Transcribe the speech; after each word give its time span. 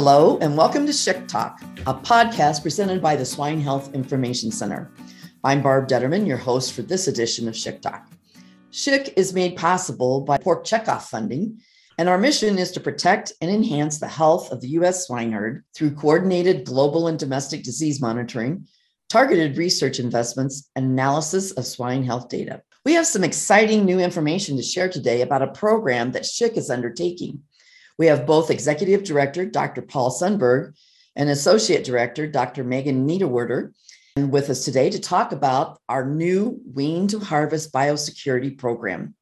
Hello, 0.00 0.38
and 0.40 0.56
welcome 0.56 0.86
to 0.86 0.92
SHIC 0.92 1.26
Talk, 1.26 1.60
a 1.84 1.92
podcast 1.92 2.62
presented 2.62 3.02
by 3.02 3.16
the 3.16 3.26
Swine 3.26 3.60
Health 3.60 3.92
Information 3.96 4.52
Center. 4.52 4.92
I'm 5.42 5.60
Barb 5.60 5.88
Determan, 5.88 6.24
your 6.24 6.36
host 6.36 6.72
for 6.72 6.82
this 6.82 7.08
edition 7.08 7.48
of 7.48 7.56
SHIC 7.56 7.82
Talk. 7.82 8.08
SHIC 8.70 9.14
is 9.16 9.34
made 9.34 9.56
possible 9.56 10.20
by 10.20 10.38
pork 10.38 10.64
checkoff 10.64 11.08
funding, 11.08 11.58
and 11.98 12.08
our 12.08 12.16
mission 12.16 12.60
is 12.60 12.70
to 12.72 12.80
protect 12.80 13.32
and 13.40 13.50
enhance 13.50 13.98
the 13.98 14.06
health 14.06 14.52
of 14.52 14.60
the 14.60 14.68
U.S. 14.68 15.08
swine 15.08 15.32
herd 15.32 15.64
through 15.74 15.96
coordinated 15.96 16.64
global 16.64 17.08
and 17.08 17.18
domestic 17.18 17.64
disease 17.64 18.00
monitoring, 18.00 18.68
targeted 19.08 19.58
research 19.58 19.98
investments, 19.98 20.70
and 20.76 20.86
analysis 20.86 21.50
of 21.50 21.66
swine 21.66 22.04
health 22.04 22.28
data. 22.28 22.62
We 22.84 22.92
have 22.92 23.08
some 23.08 23.24
exciting 23.24 23.84
new 23.84 23.98
information 23.98 24.56
to 24.58 24.62
share 24.62 24.88
today 24.88 25.22
about 25.22 25.42
a 25.42 25.48
program 25.48 26.12
that 26.12 26.24
SHIC 26.24 26.56
is 26.56 26.70
undertaking. 26.70 27.42
We 27.98 28.06
have 28.06 28.26
both 28.26 28.50
Executive 28.50 29.02
Director 29.02 29.44
Dr. 29.44 29.82
Paul 29.82 30.12
Sundberg 30.12 30.74
and 31.16 31.28
Associate 31.28 31.82
Director 31.82 32.28
Dr. 32.28 32.62
Megan 32.62 33.08
Niederwerder 33.08 33.72
with 34.16 34.50
us 34.50 34.64
today 34.64 34.88
to 34.88 35.00
talk 35.00 35.32
about 35.32 35.80
our 35.88 36.08
new 36.08 36.60
Wean 36.72 37.08
to 37.08 37.18
Harvest 37.18 37.72
Biosecurity 37.72 38.56
Program. 38.56 39.16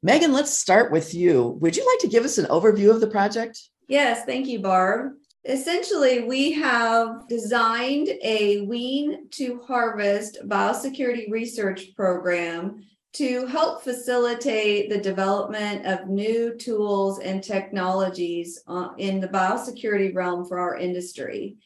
Megan, 0.00 0.32
let's 0.32 0.52
start 0.56 0.92
with 0.92 1.12
you. 1.12 1.58
Would 1.60 1.76
you 1.76 1.84
like 1.84 1.98
to 2.00 2.08
give 2.08 2.24
us 2.24 2.38
an 2.38 2.46
overview 2.46 2.90
of 2.90 3.00
the 3.00 3.08
project? 3.08 3.60
Yes, 3.88 4.24
thank 4.24 4.46
you, 4.46 4.60
Barb. 4.60 5.14
Essentially, 5.44 6.22
we 6.22 6.52
have 6.52 7.28
designed 7.28 8.08
a 8.22 8.60
Wean 8.62 9.28
to 9.30 9.60
Harvest 9.66 10.38
biosecurity 10.46 11.30
research 11.30 11.94
program 11.96 12.84
to 13.14 13.46
help 13.46 13.82
facilitate 13.82 14.90
the 14.90 14.98
development 14.98 15.86
of 15.86 16.08
new 16.08 16.56
tools 16.56 17.20
and 17.20 17.42
technologies 17.42 18.60
uh, 18.66 18.88
in 18.98 19.20
the 19.20 19.28
biosecurity 19.28 20.14
realm 20.14 20.44
for 20.44 20.58
our 20.58 20.76
industry. 20.76 21.56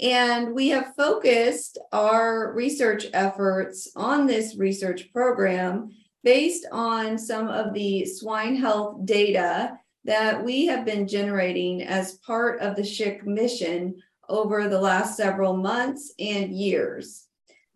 And 0.00 0.54
we 0.54 0.68
have 0.68 0.94
focused 0.96 1.78
our 1.92 2.52
research 2.54 3.06
efforts 3.12 3.90
on 3.94 4.26
this 4.26 4.56
research 4.56 5.12
program 5.12 5.90
based 6.24 6.66
on 6.72 7.18
some 7.18 7.48
of 7.48 7.72
the 7.72 8.04
swine 8.04 8.56
health 8.56 9.04
data 9.04 9.78
that 10.04 10.42
we 10.42 10.66
have 10.66 10.84
been 10.84 11.06
generating 11.06 11.82
as 11.82 12.18
part 12.18 12.60
of 12.60 12.74
the 12.74 12.84
SHIC 12.84 13.26
mission 13.26 13.96
over 14.28 14.68
the 14.68 14.80
last 14.80 15.16
several 15.16 15.56
months 15.56 16.12
and 16.18 16.52
years. 16.52 17.25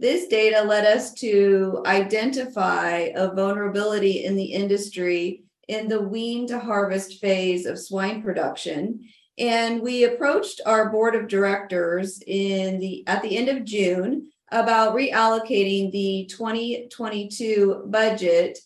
This 0.01 0.29
data 0.29 0.63
led 0.63 0.87
us 0.87 1.13
to 1.15 1.83
identify 1.85 3.11
a 3.15 3.35
vulnerability 3.35 4.25
in 4.25 4.35
the 4.35 4.45
industry 4.45 5.45
in 5.69 5.89
the 5.89 6.01
wean 6.01 6.47
to 6.47 6.59
harvest 6.59 7.21
phase 7.21 7.67
of 7.67 7.79
swine 7.79 8.23
production. 8.23 9.07
And 9.37 9.83
we 9.83 10.05
approached 10.05 10.63
our 10.65 10.89
board 10.89 11.15
of 11.15 11.29
directors 11.29 12.23
in 12.27 12.79
the 12.81 13.07
at 13.07 13.21
the 13.21 13.37
end 13.37 13.51
of 13.51 13.67
June 13.67 14.31
about 14.51 14.97
reallocating 14.97 15.93
the 15.93 16.27
2022 16.31 17.85
budget 17.89 18.59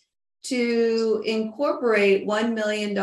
to 0.44 1.20
incorporate 1.26 2.28
$1 2.28 2.54
million 2.54 2.96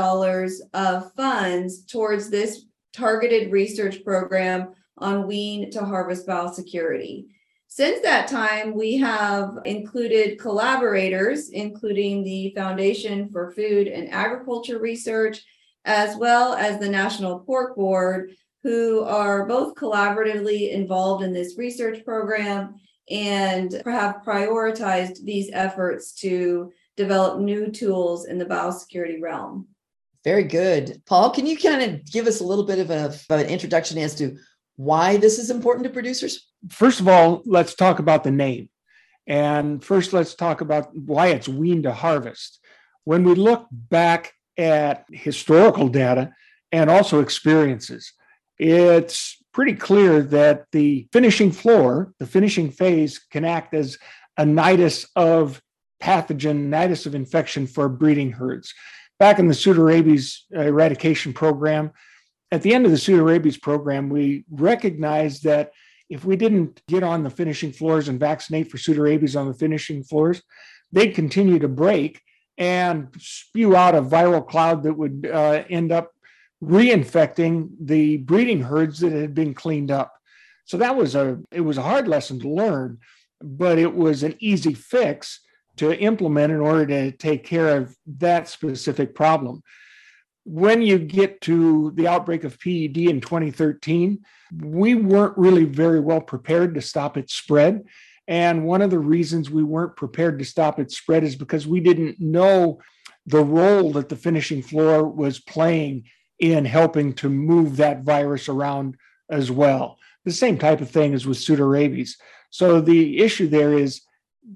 of 0.74 1.14
funds 1.16 1.86
towards 1.86 2.30
this 2.30 2.64
targeted 2.94 3.52
research 3.52 4.06
program 4.06 4.74
on 4.98 5.28
wean 5.28 5.70
to 5.72 5.84
harvest 5.84 6.26
biosecurity. 6.26 7.26
Since 7.74 8.02
that 8.02 8.28
time, 8.28 8.76
we 8.76 8.98
have 8.98 9.60
included 9.64 10.38
collaborators, 10.38 11.52
including 11.52 12.22
the 12.22 12.54
Foundation 12.54 13.30
for 13.30 13.52
Food 13.52 13.88
and 13.88 14.12
Agriculture 14.12 14.78
Research, 14.78 15.42
as 15.86 16.18
well 16.18 16.54
as 16.54 16.80
the 16.80 16.90
National 16.90 17.40
Pork 17.40 17.78
Board, 17.78 18.34
who 18.62 19.06
are 19.06 19.46
both 19.46 19.76
collaboratively 19.76 20.74
involved 20.74 21.24
in 21.24 21.32
this 21.32 21.58
research 21.58 22.04
program 22.04 22.76
and 23.10 23.82
have 23.86 24.18
prioritized 24.26 25.24
these 25.24 25.50
efforts 25.54 26.12
to 26.16 26.74
develop 26.98 27.40
new 27.40 27.72
tools 27.72 28.26
in 28.26 28.38
the 28.38 28.46
biosecurity 28.46 29.22
realm. 29.22 29.66
Very 30.26 30.44
good. 30.44 31.02
Paul, 31.06 31.30
can 31.30 31.46
you 31.46 31.58
kind 31.58 31.82
of 31.82 32.06
give 32.12 32.28
us 32.28 32.42
a 32.42 32.46
little 32.46 32.66
bit 32.66 32.80
of, 32.80 32.92
a, 32.92 33.06
of 33.06 33.40
an 33.40 33.48
introduction 33.48 33.98
as 33.98 34.14
to 34.16 34.38
why 34.76 35.18
this 35.18 35.40
is 35.40 35.50
important 35.50 35.84
to 35.86 35.90
producers? 35.90 36.48
First 36.70 37.00
of 37.00 37.08
all, 37.08 37.42
let's 37.46 37.76
talk 37.76 38.00
about 38.00 38.24
the 38.24 38.32
name. 38.32 38.70
And 39.28 39.84
first, 39.84 40.14
let's 40.14 40.36
talk 40.36 40.62
about 40.62 40.96
why 40.96 41.28
it's 41.28 41.48
weaned 41.48 41.84
to 41.84 41.94
harvest. 41.94 42.60
When 43.04 43.24
we 43.24 43.36
look 43.36 43.68
back 43.72 44.34
at 44.58 45.06
historical 45.12 45.88
data 45.88 46.34
and 46.72 46.90
also 46.90 47.20
experiences, 47.20 48.14
it's 48.58 49.38
pretty 49.54 49.74
clear 49.74 50.22
that 50.22 50.66
the 50.72 51.08
finishing 51.12 51.52
floor, 51.52 52.14
the 52.20 52.28
finishing 52.28 52.72
phase, 52.72 53.20
can 53.20 53.46
act 53.46 53.74
as 53.74 53.98
a 54.38 54.44
nidus 54.44 55.08
of 55.16 55.62
pathogen, 56.02 56.70
nidus 56.70 57.06
of 57.06 57.16
infection 57.16 57.68
for 57.68 57.90
breeding 57.90 58.32
herds. 58.32 58.74
Back 59.20 59.40
in 59.40 59.48
the 59.48 59.54
pseudorabies 59.54 60.40
eradication 60.52 61.34
program, 61.34 61.92
at 62.52 62.62
the 62.62 62.74
end 62.74 62.86
of 62.86 62.92
the 62.92 62.98
pseudorabies 62.98 63.62
program, 63.62 64.10
we 64.10 64.44
recognized 64.52 65.44
that 65.44 65.72
if 66.10 66.26
we 66.26 66.36
didn't 66.36 66.82
get 66.88 67.04
on 67.04 67.24
the 67.24 67.30
finishing 67.30 67.72
floors 67.72 68.10
and 68.10 68.20
vaccinate 68.20 68.70
for 68.70 68.78
pseudorabies 68.78 69.40
on 69.40 69.48
the 69.48 69.54
finishing 69.54 70.04
floors, 70.04 70.42
they'd 70.92 71.16
continue 71.16 71.58
to 71.60 71.70
break 71.70 72.22
and 72.58 73.08
spew 73.18 73.76
out 73.76 73.96
a 73.96 74.02
viral 74.02 74.46
cloud 74.46 74.84
that 74.84 74.94
would 74.94 75.30
uh, 75.32 75.64
end 75.70 75.92
up 75.92 76.12
reinfecting 76.62 77.70
the 77.80 78.18
breeding 78.18 78.62
herds 78.62 79.00
that 79.00 79.14
had 79.14 79.34
been 79.34 79.54
cleaned 79.54 79.90
up. 79.90 80.14
So 80.66 80.78
that 80.78 80.96
was 80.96 81.16
a 81.16 81.40
it 81.52 81.62
was 81.62 81.78
a 81.78 81.82
hard 81.82 82.08
lesson 82.08 82.40
to 82.42 82.50
learn, 82.50 83.00
but 83.42 83.80
it 83.80 83.96
was 83.96 84.24
an 84.24 84.36
easy 84.40 84.74
fix 84.74 85.40
to 85.78 85.98
implement 85.98 86.52
in 86.52 86.60
order 86.60 86.86
to 86.86 87.12
take 87.12 87.46
care 87.46 87.78
of 87.78 87.96
that 88.20 88.50
specific 88.50 89.16
problem 89.16 89.64
when 90.44 90.82
you 90.82 90.98
get 90.98 91.42
to 91.42 91.92
the 91.96 92.08
outbreak 92.08 92.44
of 92.44 92.60
PED 92.60 92.98
in 92.98 93.22
2013, 93.22 94.24
we 94.60 94.96
weren't 94.96 95.38
really 95.38 95.66
very 95.66 96.00
well 96.00 96.22
prepared 96.22 96.76
to 96.76 96.82
stop 96.82 97.18
its 97.18 97.36
spread. 97.36 97.84
And 98.28 98.66
one 98.66 98.82
of 98.82 98.90
the 98.92 99.00
reasons 99.00 99.50
we 99.50 99.64
weren't 99.64 99.96
prepared 99.96 100.40
to 100.40 100.46
stop 100.46 100.80
its 100.80 100.98
spread 100.98 101.24
is 101.24 101.36
because 101.36 101.68
we 101.68 101.80
didn't 101.80 102.20
know 102.20 102.80
the 103.26 103.44
role 103.44 103.92
that 103.94 104.10
the 104.10 104.16
finishing 104.16 104.62
floor 104.62 105.08
was 105.08 105.40
playing 105.40 106.06
in 106.40 106.66
helping 106.66 107.14
to 107.14 107.30
move 107.30 107.78
that 107.78 108.02
virus 108.02 108.50
around 108.50 108.96
as 109.30 109.52
well. 109.52 109.98
The 110.26 110.32
same 110.32 110.58
type 110.58 110.82
of 110.82 110.90
thing 110.90 111.14
as 111.14 111.26
with 111.26 111.38
pseudorabies. 111.38 112.12
So 112.50 112.82
the 112.82 113.20
issue 113.20 113.48
there 113.48 113.74
is 113.74 114.02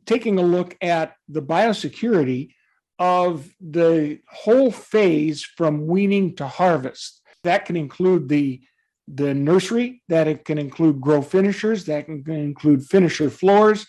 taking 0.06 0.40
a 0.40 0.44
look 0.44 0.76
at 0.82 1.14
the 1.30 1.42
biosecurity 1.42 2.55
of 3.00 3.50
the 3.60 4.20
whole 4.28 4.72
phase 4.72 5.44
from 5.44 5.88
weaning 5.88 6.36
to 6.36 6.48
harvest. 6.48 7.22
That 7.44 7.66
can 7.66 7.76
include 7.76 8.30
the 8.30 8.62
the 9.08 9.36
nursery, 9.36 10.02
that 10.10 10.28
it 10.28 10.46
can 10.46 10.58
include 10.58 11.00
grow 11.00 11.22
finishers, 11.22 11.86
that 11.86 12.08
can 12.08 12.28
include 12.32 12.84
finisher 12.84 13.30
floors, 13.30 13.86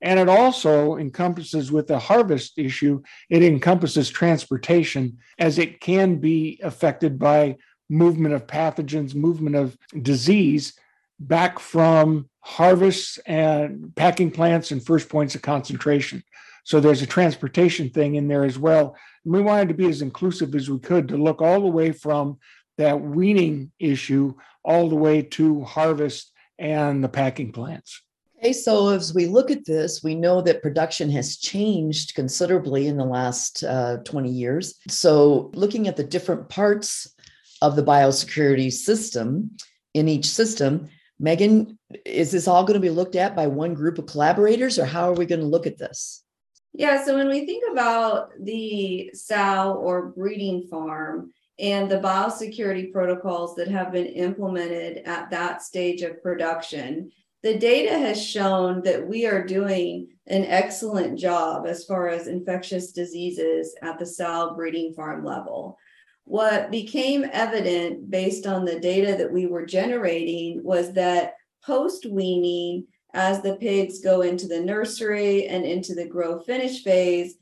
and 0.00 0.20
it 0.20 0.28
also 0.28 0.96
encompasses 0.96 1.72
with 1.72 1.86
the 1.86 1.98
harvest 1.98 2.58
issue, 2.58 3.02
it 3.30 3.42
encompasses 3.42 4.10
transportation 4.10 5.18
as 5.38 5.58
it 5.58 5.80
can 5.80 6.16
be 6.16 6.60
affected 6.62 7.18
by 7.18 7.56
movement 7.88 8.34
of 8.34 8.46
pathogens, 8.46 9.14
movement 9.14 9.56
of 9.56 9.76
disease 10.02 10.74
back 11.18 11.58
from 11.58 12.28
harvests 12.40 13.18
and 13.26 13.94
packing 13.96 14.30
plants 14.30 14.70
and 14.70 14.84
first 14.84 15.08
points 15.08 15.34
of 15.34 15.42
concentration. 15.42 16.22
So 16.68 16.80
there's 16.80 17.00
a 17.00 17.06
transportation 17.06 17.88
thing 17.88 18.16
in 18.16 18.28
there 18.28 18.44
as 18.44 18.58
well. 18.58 18.94
And 19.24 19.32
we 19.32 19.40
wanted 19.40 19.68
to 19.68 19.74
be 19.74 19.88
as 19.88 20.02
inclusive 20.02 20.54
as 20.54 20.68
we 20.68 20.78
could 20.78 21.08
to 21.08 21.16
look 21.16 21.40
all 21.40 21.62
the 21.62 21.66
way 21.66 21.92
from 21.92 22.36
that 22.76 23.00
weaning 23.00 23.72
issue 23.78 24.34
all 24.66 24.90
the 24.90 24.94
way 24.94 25.22
to 25.22 25.64
harvest 25.64 26.30
and 26.58 27.02
the 27.02 27.08
packing 27.08 27.52
plants. 27.52 28.02
Okay, 28.38 28.52
so 28.52 28.90
as 28.90 29.14
we 29.14 29.24
look 29.24 29.50
at 29.50 29.64
this, 29.64 30.02
we 30.04 30.14
know 30.14 30.42
that 30.42 30.60
production 30.60 31.10
has 31.10 31.38
changed 31.38 32.14
considerably 32.14 32.86
in 32.86 32.98
the 32.98 33.04
last 33.06 33.64
uh, 33.64 33.96
20 34.04 34.28
years. 34.28 34.74
So, 34.88 35.50
looking 35.54 35.88
at 35.88 35.96
the 35.96 36.04
different 36.04 36.50
parts 36.50 37.14
of 37.62 37.76
the 37.76 37.82
biosecurity 37.82 38.70
system 38.70 39.56
in 39.94 40.06
each 40.06 40.26
system, 40.26 40.90
Megan, 41.18 41.78
is 42.04 42.30
this 42.30 42.46
all 42.46 42.64
going 42.64 42.74
to 42.74 42.86
be 42.86 42.90
looked 42.90 43.16
at 43.16 43.34
by 43.34 43.46
one 43.46 43.72
group 43.72 43.98
of 43.98 44.04
collaborators, 44.04 44.78
or 44.78 44.84
how 44.84 45.08
are 45.08 45.14
we 45.14 45.24
going 45.24 45.40
to 45.40 45.46
look 45.46 45.66
at 45.66 45.78
this? 45.78 46.24
Yeah, 46.72 47.04
so 47.04 47.16
when 47.16 47.28
we 47.28 47.44
think 47.46 47.64
about 47.72 48.30
the 48.40 49.10
sow 49.14 49.74
or 49.74 50.10
breeding 50.10 50.68
farm 50.68 51.32
and 51.58 51.90
the 51.90 51.98
biosecurity 51.98 52.92
protocols 52.92 53.56
that 53.56 53.68
have 53.68 53.90
been 53.90 54.06
implemented 54.06 54.98
at 55.04 55.30
that 55.30 55.62
stage 55.62 56.02
of 56.02 56.22
production, 56.22 57.10
the 57.42 57.58
data 57.58 57.96
has 57.96 58.22
shown 58.24 58.82
that 58.82 59.06
we 59.06 59.26
are 59.26 59.44
doing 59.44 60.08
an 60.26 60.44
excellent 60.44 61.18
job 61.18 61.66
as 61.66 61.84
far 61.84 62.08
as 62.08 62.26
infectious 62.26 62.92
diseases 62.92 63.74
at 63.82 63.98
the 63.98 64.06
sow 64.06 64.54
breeding 64.54 64.92
farm 64.94 65.24
level. 65.24 65.78
what 66.24 66.70
became 66.70 67.24
evident 67.32 68.10
based 68.10 68.46
on 68.46 68.66
the 68.66 68.78
data 68.78 69.16
that 69.16 69.32
we 69.32 69.46
were 69.46 69.64
generating 69.64 70.62
was 70.62 70.92
that 70.92 71.34
post 71.64 72.04
weaning, 72.04 72.86
as 73.14 73.40
the 73.42 73.56
pigs 73.56 74.00
go 74.00 74.22
into 74.22 74.46
the 74.46 74.60
nursery 74.60 75.46
and 75.46 75.64
into 75.64 75.94
the 75.94 76.06
grow 76.06 76.40
finish 76.40 76.82
phase, 76.82 77.36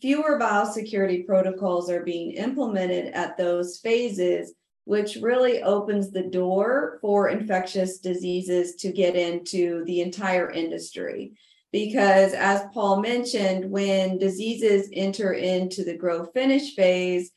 fewer 0.00 0.38
biosecurity 0.38 1.26
protocols 1.26 1.90
are 1.90 2.02
being 2.02 2.32
implemented 2.32 3.12
at 3.14 3.36
those 3.36 3.78
phases, 3.78 4.52
which 4.84 5.16
really 5.16 5.62
opens 5.62 6.10
the 6.10 6.22
door 6.22 6.98
for 7.00 7.28
infectious 7.28 7.98
diseases 7.98 8.76
to 8.76 8.92
get 8.92 9.16
into 9.16 9.84
the 9.84 10.00
entire 10.00 10.50
industry. 10.50 11.32
Because, 11.72 12.34
as 12.34 12.62
Paul 12.72 13.00
mentioned, 13.00 13.70
when 13.70 14.18
diseases 14.18 14.88
enter 14.92 15.32
into 15.32 15.84
the 15.84 15.96
grow 15.96 16.24
finish 16.24 16.74
phase, 16.74 17.30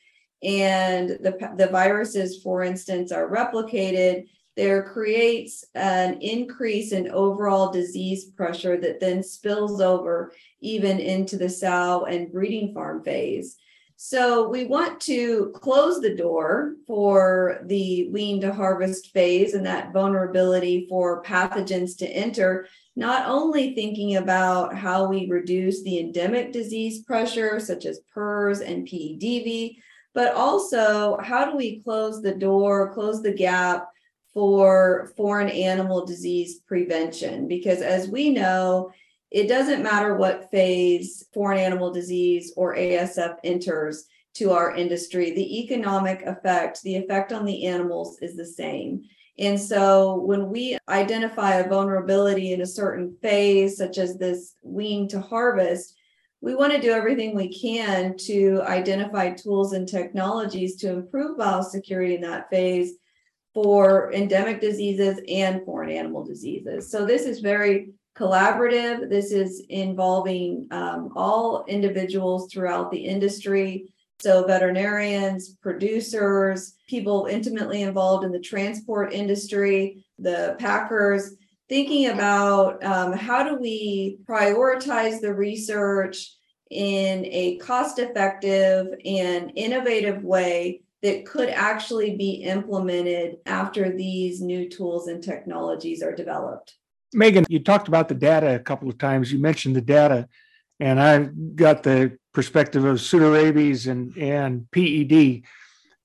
and 0.43 1.09
the, 1.09 1.53
the 1.57 1.67
viruses, 1.67 2.41
for 2.43 2.61
instance, 2.61 3.11
are 3.11 3.29
replicated, 3.29 4.27
there 4.57 4.81
creates 4.81 5.63
an 5.75 6.19
increase 6.19 6.91
in 6.91 7.11
overall 7.11 7.71
disease 7.71 8.25
pressure 8.25 8.75
that 8.81 8.99
then 8.99 9.21
spills 9.21 9.79
over 9.79 10.33
even 10.61 10.99
into 10.99 11.37
the 11.37 11.49
sow 11.49 12.05
and 12.05 12.31
breeding 12.31 12.73
farm 12.73 13.03
phase. 13.03 13.55
So 13.97 14.49
we 14.49 14.65
want 14.65 14.99
to 15.01 15.51
close 15.55 16.01
the 16.01 16.15
door 16.15 16.75
for 16.85 17.61
the 17.65 18.09
wean 18.09 18.41
to 18.41 18.53
harvest 18.53 19.11
phase 19.11 19.53
and 19.53 19.65
that 19.65 19.93
vulnerability 19.93 20.87
for 20.89 21.23
pathogens 21.23 21.97
to 21.97 22.07
enter, 22.07 22.67
not 22.95 23.27
only 23.27 23.75
thinking 23.75 24.17
about 24.17 24.75
how 24.75 25.07
we 25.07 25.29
reduce 25.29 25.83
the 25.83 25.99
endemic 25.99 26.51
disease 26.51 27.03
pressure, 27.03 27.59
such 27.59 27.85
as 27.85 28.01
PRRS 28.15 28.67
and 28.67 28.87
PEDV, 28.87 29.77
but 30.13 30.33
also 30.33 31.17
how 31.17 31.45
do 31.45 31.55
we 31.55 31.81
close 31.81 32.23
the 32.23 32.35
door, 32.35 32.91
close 32.93 33.21
the 33.21 33.33
gap 33.33 33.89
for 34.37 35.11
foreign 35.17 35.49
animal 35.49 36.05
disease 36.05 36.59
prevention? 36.67 37.47
Because 37.47 37.81
as 37.81 38.07
we 38.07 38.29
know, 38.29 38.91
it 39.31 39.47
doesn't 39.47 39.81
matter 39.81 40.15
what 40.15 40.51
phase 40.51 41.25
foreign 41.33 41.57
animal 41.57 41.91
disease 41.91 42.53
or 42.55 42.75
ASF 42.75 43.37
enters 43.43 44.05
to 44.35 44.51
our 44.51 44.75
industry, 44.75 45.31
the 45.31 45.61
economic 45.63 46.21
effect, 46.21 46.83
the 46.83 46.97
effect 46.97 47.33
on 47.33 47.45
the 47.45 47.65
animals 47.65 48.19
is 48.21 48.37
the 48.37 48.45
same. 48.45 49.01
And 49.39 49.59
so 49.59 50.19
when 50.19 50.51
we 50.51 50.77
identify 50.87 51.55
a 51.55 51.67
vulnerability 51.67 52.53
in 52.53 52.61
a 52.61 52.67
certain 52.67 53.17
phase, 53.23 53.75
such 53.75 53.97
as 53.97 54.19
this 54.19 54.53
wean 54.61 55.07
to 55.07 55.19
harvest, 55.19 55.95
we 56.41 56.53
want 56.53 56.73
to 56.73 56.79
do 56.79 56.91
everything 56.91 57.35
we 57.35 57.59
can 57.59 58.15
to 58.27 58.61
identify 58.67 59.31
tools 59.31 59.73
and 59.73 59.87
technologies 59.87 60.75
to 60.75 60.91
improve 60.91 61.39
biosecurity 61.39 62.13
in 62.13 62.21
that 62.21 62.51
phase 62.51 62.93
for 63.57 64.13
endemic 64.13 64.61
diseases 64.61 65.19
and 65.27 65.65
foreign 65.65 65.89
animal 65.89 66.23
diseases. 66.23 66.91
So 66.91 67.07
this 67.07 67.23
is 67.23 67.39
very 67.39 67.89
collaborative. 68.15 69.09
This 69.09 69.31
is 69.31 69.63
involving 69.69 70.67
um, 70.69 71.09
all 71.15 71.65
individuals 71.67 72.53
throughout 72.53 72.91
the 72.91 73.03
industry. 73.03 73.91
So, 74.19 74.45
veterinarians, 74.45 75.55
producers, 75.59 76.75
people 76.87 77.25
intimately 77.31 77.81
involved 77.81 78.25
in 78.25 78.31
the 78.31 78.39
transport 78.39 79.11
industry, 79.11 80.05
the 80.19 80.55
packers, 80.59 81.33
thinking 81.67 82.09
about 82.09 82.83
um, 82.83 83.11
how 83.11 83.43
do 83.43 83.55
we 83.55 84.19
prioritize 84.29 85.19
the 85.19 85.33
research 85.33 86.31
in 86.69 87.25
a 87.25 87.57
cost 87.57 87.97
effective 87.97 88.85
and 89.03 89.51
innovative 89.55 90.23
way 90.23 90.81
that 91.07 91.25
could 91.25 91.47
actually 91.47 92.17
be 92.17 92.31
implemented 92.43 93.37
after 93.45 93.95
these 93.95 94.41
new 94.41 94.67
tools 94.67 95.07
and 95.07 95.23
technologies 95.23 96.03
are 96.03 96.13
developed. 96.13 96.75
Megan, 97.13 97.45
you 97.47 97.59
talked 97.59 97.87
about 97.87 98.09
the 98.09 98.13
data 98.13 98.55
a 98.55 98.59
couple 98.59 98.89
of 98.89 98.97
times. 98.97 99.31
You 99.31 99.39
mentioned 99.39 99.77
the 99.77 99.81
data, 99.81 100.27
and 100.81 100.99
I 100.99 101.29
got 101.55 101.83
the 101.83 102.17
perspective 102.33 102.83
of 102.83 102.97
pseudorabies 102.97 103.89
and, 103.89 104.17
and 104.17 104.69
PED. 104.71 105.43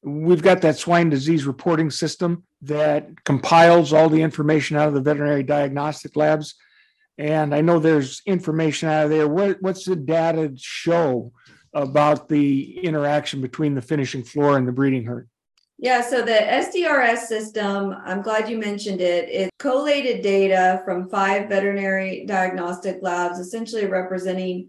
We've 0.05 0.43
got 0.43 0.61
that 0.61 0.77
swine 0.77 1.11
disease 1.11 1.47
reporting 1.47 1.91
system 1.91 2.45
that 2.63 3.25
compiles 3.25 3.93
all 3.93 4.09
the 4.09 4.23
information 4.23 4.77
out 4.77 4.87
of 4.87 4.95
the 4.95 5.01
veterinary 5.01 5.43
diagnostic 5.43 6.15
labs. 6.15 6.55
And 7.19 7.53
I 7.53 7.61
know 7.61 7.81
there's 7.81 8.23
information 8.25 8.89
out 8.89 9.07
of 9.07 9.11
there. 9.11 9.27
What, 9.27 9.61
what's 9.61 9.85
the 9.85 9.97
data 9.97 10.53
show 10.57 11.33
about 11.75 12.29
the 12.29 12.79
interaction 12.81 13.41
between 13.41 13.75
the 13.75 13.83
finishing 13.83 14.23
floor 14.23 14.57
and 14.57 14.67
the 14.67 14.73
breeding 14.73 15.05
herd? 15.05 15.29
Yeah, 15.79 16.01
so 16.01 16.23
the 16.23 16.31
SDRS 16.31 17.25
system, 17.27 17.97
I'm 18.05 18.23
glad 18.23 18.49
you 18.49 18.57
mentioned 18.57 19.01
it. 19.01 19.29
It 19.29 19.51
collated 19.59 20.23
data 20.23 20.81
from 20.85 21.09
five 21.09 21.49
veterinary 21.49 22.25
diagnostic 22.25 22.99
labs, 23.03 23.41
essentially 23.41 23.87
representing 23.87 24.69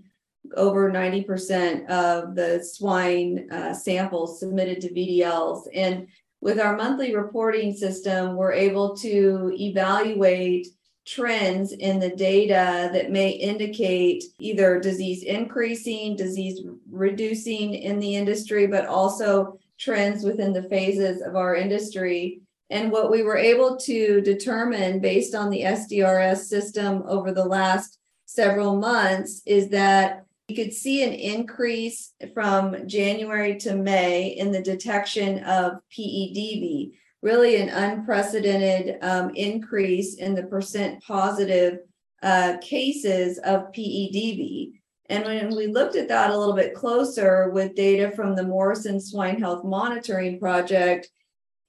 over 0.57 0.91
90% 0.91 1.87
of 1.87 2.35
the 2.35 2.63
swine 2.63 3.47
uh, 3.51 3.73
samples 3.73 4.39
submitted 4.39 4.81
to 4.81 4.93
VDLs. 4.93 5.67
And 5.73 6.07
with 6.41 6.59
our 6.59 6.75
monthly 6.75 7.15
reporting 7.15 7.75
system, 7.75 8.35
we're 8.35 8.51
able 8.51 8.97
to 8.97 9.55
evaluate 9.57 10.67
trends 11.05 11.73
in 11.73 11.99
the 11.99 12.15
data 12.15 12.89
that 12.93 13.11
may 13.11 13.29
indicate 13.29 14.23
either 14.39 14.79
disease 14.79 15.23
increasing, 15.23 16.15
disease 16.15 16.61
reducing 16.89 17.73
in 17.73 17.99
the 17.99 18.15
industry, 18.15 18.67
but 18.67 18.85
also 18.85 19.59
trends 19.77 20.23
within 20.23 20.53
the 20.53 20.63
phases 20.63 21.21
of 21.21 21.35
our 21.35 21.55
industry. 21.55 22.41
And 22.69 22.91
what 22.91 23.11
we 23.11 23.21
were 23.21 23.37
able 23.37 23.77
to 23.77 24.21
determine 24.21 24.99
based 24.99 25.35
on 25.35 25.49
the 25.49 25.61
SDRS 25.61 26.45
system 26.45 27.03
over 27.05 27.31
the 27.31 27.45
last 27.45 27.99
several 28.25 28.77
months 28.77 29.41
is 29.45 29.69
that 29.69 30.25
you 30.47 30.55
could 30.55 30.73
see 30.73 31.03
an 31.03 31.13
increase 31.13 32.13
from 32.33 32.87
January 32.87 33.57
to 33.59 33.75
May 33.75 34.27
in 34.27 34.51
the 34.51 34.61
detection 34.61 35.43
of 35.43 35.79
PEDV, 35.95 36.93
really 37.23 37.55
an 37.55 37.69
unprecedented 37.69 38.97
um, 39.01 39.31
increase 39.33 40.15
in 40.15 40.35
the 40.35 40.43
percent 40.43 41.01
positive 41.01 41.79
uh, 42.21 42.57
cases 42.61 43.39
of 43.39 43.71
PEDV. 43.71 44.73
And 45.09 45.23
when 45.25 45.55
we 45.55 45.67
looked 45.67 45.95
at 45.95 46.09
that 46.09 46.31
a 46.31 46.37
little 46.37 46.55
bit 46.55 46.73
closer 46.73 47.49
with 47.49 47.75
data 47.75 48.11
from 48.11 48.35
the 48.35 48.43
Morrison 48.43 48.99
Swine 48.99 49.39
Health 49.39 49.63
Monitoring 49.63 50.39
Project, 50.39 51.09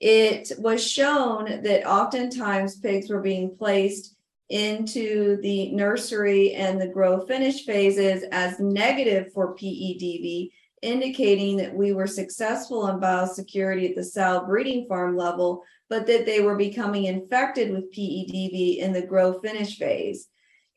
it 0.00 0.52
was 0.58 0.86
shown 0.86 1.62
that 1.62 1.88
oftentimes 1.88 2.80
pigs 2.80 3.08
were 3.08 3.20
being 3.20 3.56
placed 3.56 4.16
into 4.50 5.40
the 5.40 5.72
nursery 5.72 6.52
and 6.52 6.80
the 6.80 6.88
grow 6.88 7.24
finish 7.26 7.64
phases 7.64 8.24
as 8.30 8.60
negative 8.60 9.32
for 9.32 9.54
PEDV, 9.54 10.50
indicating 10.84 11.56
that 11.56 11.74
we 11.74 11.92
were 11.92 12.06
successful 12.06 12.86
in 12.88 13.00
biosecurity 13.00 13.90
at 13.90 13.96
the 13.96 14.04
sow 14.04 14.44
breeding 14.46 14.86
farm 14.86 15.16
level, 15.16 15.62
but 15.88 16.06
that 16.06 16.26
they 16.26 16.40
were 16.40 16.56
becoming 16.56 17.04
infected 17.04 17.72
with 17.72 17.92
PEDV 17.92 18.78
in 18.78 18.92
the 18.92 19.06
grow 19.06 19.40
finish 19.40 19.78
phase. 19.78 20.28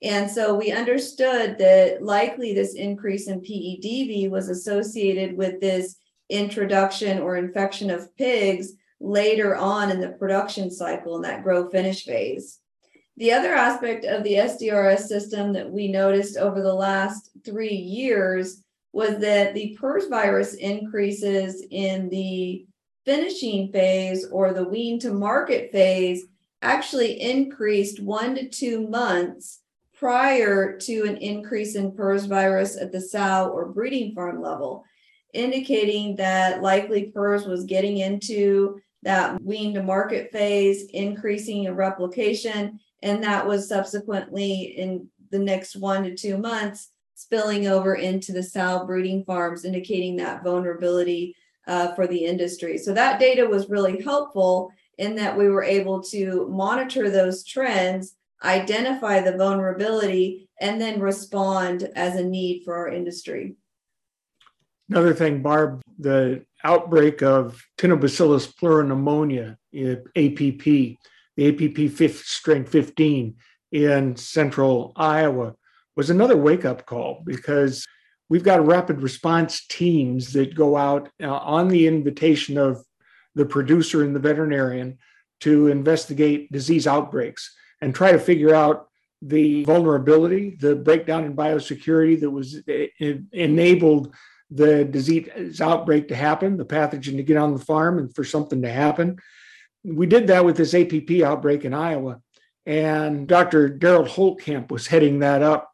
And 0.01 0.29
so 0.29 0.55
we 0.55 0.71
understood 0.71 1.57
that 1.57 2.03
likely 2.03 2.53
this 2.53 2.75
increase 2.75 3.27
in 3.27 3.41
PEDV 3.41 4.29
was 4.29 4.49
associated 4.49 5.35
with 5.35 5.59
this 5.59 5.97
introduction 6.29 7.19
or 7.19 7.37
infection 7.37 7.89
of 7.89 8.15
pigs 8.15 8.73
later 8.99 9.55
on 9.55 9.91
in 9.91 9.99
the 9.99 10.09
production 10.09 10.71
cycle 10.71 11.15
in 11.15 11.21
that 11.23 11.43
grow 11.43 11.69
finish 11.69 12.03
phase. 12.05 12.59
The 13.17 13.33
other 13.33 13.53
aspect 13.53 14.05
of 14.05 14.23
the 14.23 14.35
SDRS 14.35 15.01
system 15.01 15.53
that 15.53 15.71
we 15.71 15.87
noticed 15.87 16.37
over 16.37 16.61
the 16.61 16.73
last 16.73 17.31
three 17.43 17.73
years 17.73 18.63
was 18.97 19.19
that 19.19 19.53
the 19.53 19.77
PRRS 19.79 20.09
virus 20.09 20.55
increases 20.55 21.63
in 21.69 22.09
the 22.09 22.65
finishing 23.05 23.71
phase 23.71 24.25
or 24.31 24.53
the 24.53 24.67
wean 24.67 24.99
to 24.99 25.13
market 25.13 25.71
phase 25.71 26.25
actually 26.63 27.21
increased 27.21 28.01
one 28.01 28.33
to 28.33 28.49
two 28.49 28.87
months 28.87 29.59
prior 29.93 30.75
to 30.79 31.03
an 31.03 31.15
increase 31.17 31.75
in 31.75 31.91
PRRS 31.91 32.27
virus 32.27 32.75
at 32.75 32.91
the 32.91 32.99
sow 32.99 33.51
or 33.53 33.71
breeding 33.71 34.15
farm 34.15 34.41
level, 34.41 34.83
indicating 35.31 36.15
that 36.15 36.63
likely 36.63 37.13
PRRS 37.15 37.47
was 37.47 37.65
getting 37.65 37.97
into 37.97 38.79
that 39.03 39.39
wean 39.43 39.75
to 39.75 39.83
market 39.83 40.31
phase, 40.31 40.85
increasing 40.91 41.65
in 41.65 41.75
replication, 41.75 42.79
and 43.03 43.23
that 43.23 43.45
was 43.45 43.69
subsequently 43.69 44.73
in 44.75 45.07
the 45.29 45.37
next 45.37 45.75
one 45.75 46.01
to 46.01 46.15
two 46.15 46.39
months 46.39 46.89
spilling 47.17 47.65
over 47.65 47.95
into 47.95 48.31
the 48.31 48.43
sow 48.43 48.85
breeding 48.85 49.25
farms, 49.25 49.65
indicating 49.65 50.15
that 50.15 50.43
vulnerability 50.43 51.35
uh, 51.65 51.91
for 51.95 52.05
the 52.05 52.23
industry. 52.25 52.77
So 52.77 52.93
that 52.93 53.19
data 53.19 53.43
was 53.43 53.71
really 53.71 54.03
helpful 54.03 54.71
in 54.99 55.15
that 55.15 55.35
we 55.35 55.49
were 55.49 55.63
able 55.63 56.01
to 56.03 56.47
monitor 56.47 57.09
those 57.09 57.43
trends, 57.43 58.13
identify 58.43 59.19
the 59.19 59.35
vulnerability, 59.35 60.47
and 60.61 60.79
then 60.79 60.99
respond 60.99 61.89
as 61.95 62.15
a 62.15 62.23
need 62.23 62.61
for 62.63 62.75
our 62.75 62.89
industry. 62.89 63.55
Another 64.87 65.15
thing, 65.15 65.41
Barb, 65.41 65.81
the 65.97 66.45
outbreak 66.63 67.23
of 67.23 67.59
Actinobacillus 67.79 68.53
pleuropneumonia, 68.53 69.57
APP, 70.15 70.97
the 71.35 71.47
APP 71.47 71.91
fifth 71.91 72.25
strain 72.25 72.63
15 72.63 73.35
in 73.71 74.15
central 74.15 74.93
Iowa 74.95 75.55
was 75.97 76.09
another 76.11 76.37
wake 76.37 76.63
up 76.63 76.85
call 76.85 77.23
because 77.25 77.85
we've 78.29 78.43
got 78.43 78.65
rapid 78.65 79.01
response 79.01 79.65
teams 79.67 80.31
that 80.33 80.55
go 80.55 80.77
out 80.77 81.09
uh, 81.21 81.27
on 81.27 81.67
the 81.67 81.87
invitation 81.87 82.57
of 82.57 82.85
the 83.35 83.45
producer 83.45 84.03
and 84.03 84.15
the 84.15 84.19
veterinarian 84.19 84.97
to 85.39 85.67
investigate 85.67 86.51
disease 86.51 86.87
outbreaks 86.87 87.55
and 87.81 87.93
try 87.93 88.11
to 88.11 88.19
figure 88.19 88.53
out 88.53 88.87
the 89.21 89.63
vulnerability, 89.65 90.55
the 90.59 90.75
breakdown 90.75 91.23
in 91.23 91.35
biosecurity 91.35 92.19
that 92.19 92.29
was 92.29 92.61
uh, 92.69 93.13
enabled 93.33 94.13
the 94.51 94.85
disease 94.85 95.59
outbreak 95.59 96.07
to 96.07 96.15
happen, 96.15 96.57
the 96.57 96.65
pathogen 96.65 97.17
to 97.17 97.23
get 97.23 97.37
on 97.37 97.53
the 97.53 97.65
farm 97.65 97.97
and 97.97 98.15
for 98.15 98.23
something 98.23 98.61
to 98.61 98.71
happen. 98.71 99.17
We 99.83 100.05
did 100.05 100.27
that 100.27 100.45
with 100.45 100.57
this 100.57 100.73
APP 100.73 101.23
outbreak 101.23 101.65
in 101.65 101.73
Iowa. 101.73 102.21
And 102.65 103.27
Dr. 103.27 103.69
Derald 103.69 104.07
Holtkamp 104.07 104.71
was 104.71 104.87
heading 104.87 105.19
that 105.19 105.41
up. 105.41 105.71